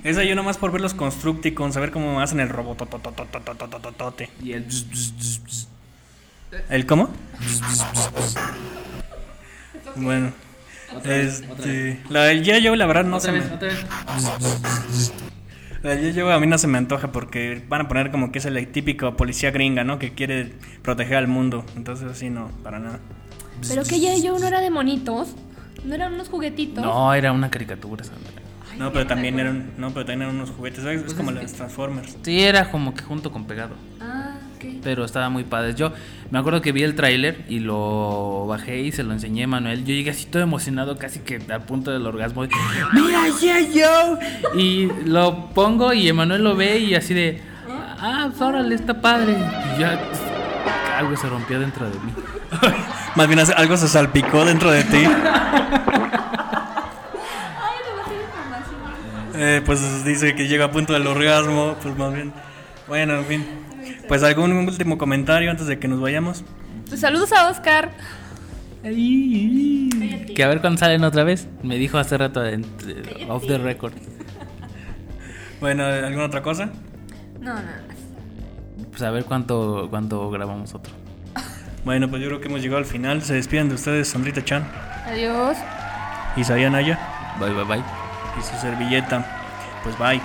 Esa 0.04 0.22
yo 0.22 0.34
nomás 0.34 0.58
por 0.58 0.70
ver 0.70 0.82
los 0.82 0.94
Constructicons, 0.94 1.74
saber 1.74 1.90
cómo 1.90 2.20
hacen 2.20 2.38
el 2.40 2.50
robot. 2.50 2.88
Y 4.42 4.52
el. 4.52 4.66
¿El 6.68 6.86
cómo? 6.86 7.08
bueno. 9.96 10.45
Este, 11.04 12.00
la 12.10 12.24
del 12.24 12.44
G.I. 12.44 12.66
Joe, 12.66 12.76
la 12.76 12.86
verdad, 12.86 13.04
no 13.04 13.16
Otra 13.16 13.32
se 13.32 13.38
vez, 13.38 13.48
me... 13.48 13.54
otra 13.56 13.68
vez. 13.68 13.84
La 15.82 15.90
del 15.90 16.14
G.I. 16.14 16.20
Joe 16.20 16.32
a 16.32 16.40
mí 16.40 16.46
no 16.46 16.58
se 16.58 16.66
me 16.66 16.78
antoja 16.78 17.12
porque 17.12 17.64
van 17.68 17.82
a 17.82 17.88
poner 17.88 18.10
como 18.10 18.32
que 18.32 18.38
es 18.38 18.44
el 18.46 18.66
típico 18.68 19.16
policía 19.16 19.50
gringa, 19.50 19.84
¿no? 19.84 19.98
Que 19.98 20.14
quiere 20.14 20.52
proteger 20.82 21.16
al 21.16 21.28
mundo. 21.28 21.64
Entonces, 21.76 22.10
así 22.10 22.30
no, 22.30 22.48
para 22.62 22.78
nada. 22.78 22.98
Pero 23.68 23.82
que 23.84 24.00
ya 24.00 24.16
yo 24.16 24.38
no 24.38 24.46
era 24.46 24.60
de 24.60 24.70
monitos. 24.70 25.34
No 25.84 25.94
eran 25.94 26.14
unos 26.14 26.28
juguetitos. 26.28 26.82
No, 26.84 27.12
era 27.14 27.32
una 27.32 27.50
caricatura, 27.50 28.02
Sandra. 28.04 28.32
No, 28.78 28.92
pero 28.92 29.06
también 29.06 29.38
eran, 29.40 29.70
no, 29.78 29.88
pero 29.90 30.04
también 30.04 30.22
eran 30.22 30.34
unos 30.36 30.50
juguetes, 30.50 30.82
¿sabes? 30.82 31.02
Es 31.06 31.14
como 31.14 31.30
es 31.30 31.36
los 31.36 31.50
que- 31.50 31.56
Transformers. 31.56 32.16
Sí, 32.22 32.42
era 32.42 32.70
como 32.70 32.92
que 32.92 33.02
junto 33.02 33.30
con 33.32 33.46
pegado. 33.46 33.74
Ah, 34.00 34.34
ok. 34.56 34.64
Pero 34.82 35.04
estaba 35.04 35.30
muy 35.30 35.44
padre. 35.44 35.74
Yo 35.74 35.92
me 36.30 36.38
acuerdo 36.38 36.60
que 36.60 36.72
vi 36.72 36.82
el 36.82 36.94
tráiler 36.94 37.44
y 37.48 37.60
lo 37.60 38.46
bajé 38.46 38.80
y 38.80 38.92
se 38.92 39.02
lo 39.02 39.12
enseñé 39.12 39.44
a 39.44 39.46
Manuel. 39.46 39.84
Yo 39.84 39.94
llegué 39.94 40.10
así 40.10 40.26
todo 40.26 40.42
emocionado, 40.42 40.96
casi 40.98 41.20
que 41.20 41.40
al 41.48 41.62
punto 41.62 41.90
del 41.90 42.06
orgasmo. 42.06 42.42
¡Mira, 42.92 43.26
G.I. 43.28 43.80
Joe! 43.80 44.60
Y 44.60 44.90
lo 45.04 45.50
pongo 45.50 45.92
y 45.92 46.08
Emanuel 46.08 46.42
lo 46.42 46.56
ve 46.56 46.78
y 46.78 46.94
así 46.94 47.14
de... 47.14 47.40
Ah, 47.68 48.26
pues 48.28 48.40
órale, 48.40 48.74
está 48.74 49.00
padre. 49.00 49.32
Y 49.32 49.80
ya... 49.80 50.00
Algo 50.98 51.16
se 51.16 51.28
rompió 51.28 51.60
dentro 51.60 51.88
de 51.88 51.98
mí. 52.00 52.12
Más 53.14 53.26
bien 53.28 53.38
algo 53.38 53.76
se 53.76 53.88
salpicó 53.88 54.44
dentro 54.44 54.70
de 54.70 54.84
ti. 54.84 55.04
Eh, 59.38 59.62
pues 59.66 60.04
dice 60.04 60.34
que 60.34 60.48
llega 60.48 60.66
a 60.66 60.70
punto 60.70 60.94
del 60.94 61.06
orgasmo, 61.06 61.76
pues 61.82 61.96
más 61.96 62.12
bien. 62.14 62.32
Bueno, 62.88 63.18
en 63.18 63.24
fin. 63.26 63.65
Pues 64.08 64.22
algún 64.22 64.52
último 64.52 64.98
comentario 64.98 65.50
antes 65.50 65.66
de 65.66 65.78
que 65.78 65.88
nos 65.88 66.00
vayamos. 66.00 66.44
Pues 66.88 67.00
saludos 67.00 67.32
a 67.32 67.48
Oscar. 67.50 67.90
Que 68.82 70.42
a 70.44 70.48
ver 70.48 70.60
cuándo 70.60 70.78
salen 70.78 71.02
otra 71.04 71.24
vez. 71.24 71.48
Me 71.62 71.76
dijo 71.76 71.98
hace 71.98 72.16
rato 72.18 72.44
en- 72.46 72.64
off 73.28 73.46
the 73.46 73.58
record. 73.58 73.94
Bueno, 75.60 75.84
¿alguna 75.84 76.26
otra 76.26 76.42
cosa? 76.42 76.66
No, 77.40 77.54
nada 77.54 77.82
más. 77.88 77.96
Pues 78.90 79.02
a 79.02 79.10
ver 79.10 79.24
cuánto, 79.24 79.88
cuánto 79.90 80.30
grabamos 80.30 80.74
otro. 80.74 80.92
Bueno, 81.84 82.08
pues 82.10 82.20
yo 82.22 82.28
creo 82.28 82.40
que 82.40 82.48
hemos 82.48 82.60
llegado 82.62 82.78
al 82.78 82.84
final. 82.84 83.22
Se 83.22 83.34
despiden 83.34 83.68
de 83.68 83.74
ustedes, 83.76 84.08
Sandrita 84.08 84.44
Chan, 84.44 84.66
Adiós. 85.06 85.56
Isaía 86.36 86.68
Naya 86.68 86.98
Bye, 87.40 87.52
bye, 87.54 87.64
bye. 87.64 87.82
y 88.38 88.42
su 88.42 88.56
servilleta. 88.60 89.24
Pues 89.82 89.96
bye. 89.98 90.20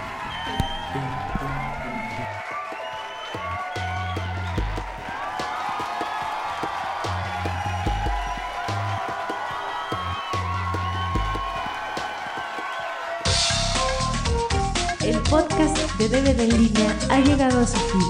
Llegado 17.62 17.64
a 17.64 17.68
su 17.68 17.78
fin. 17.78 18.02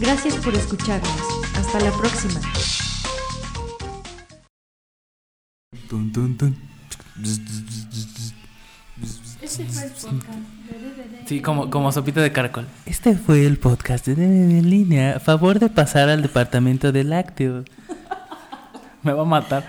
Gracias 0.00 0.36
por 0.36 0.54
escucharnos. 0.54 1.10
Hasta 1.56 1.80
la 1.80 1.92
próxima. 1.92 2.40
Este 9.42 9.64
fue 9.66 9.84
el 9.84 9.96
podcast 9.96 10.46
de 10.68 10.78
DVD. 10.78 11.26
Sí, 11.26 11.40
como, 11.40 11.70
como 11.70 11.92
sopita 11.92 12.20
de 12.20 12.32
caracol. 12.32 12.66
Este 12.86 13.16
fue 13.16 13.46
el 13.46 13.58
podcast 13.58 14.06
de 14.06 14.14
DVD 14.14 14.58
en 14.58 14.70
línea. 14.70 15.16
A 15.16 15.20
favor 15.20 15.58
de 15.58 15.68
pasar 15.68 16.08
al 16.08 16.22
departamento 16.22 16.92
de 16.92 17.04
lácteos. 17.04 17.64
Me 19.02 19.12
va 19.12 19.22
a 19.22 19.26
matar. 19.26 19.64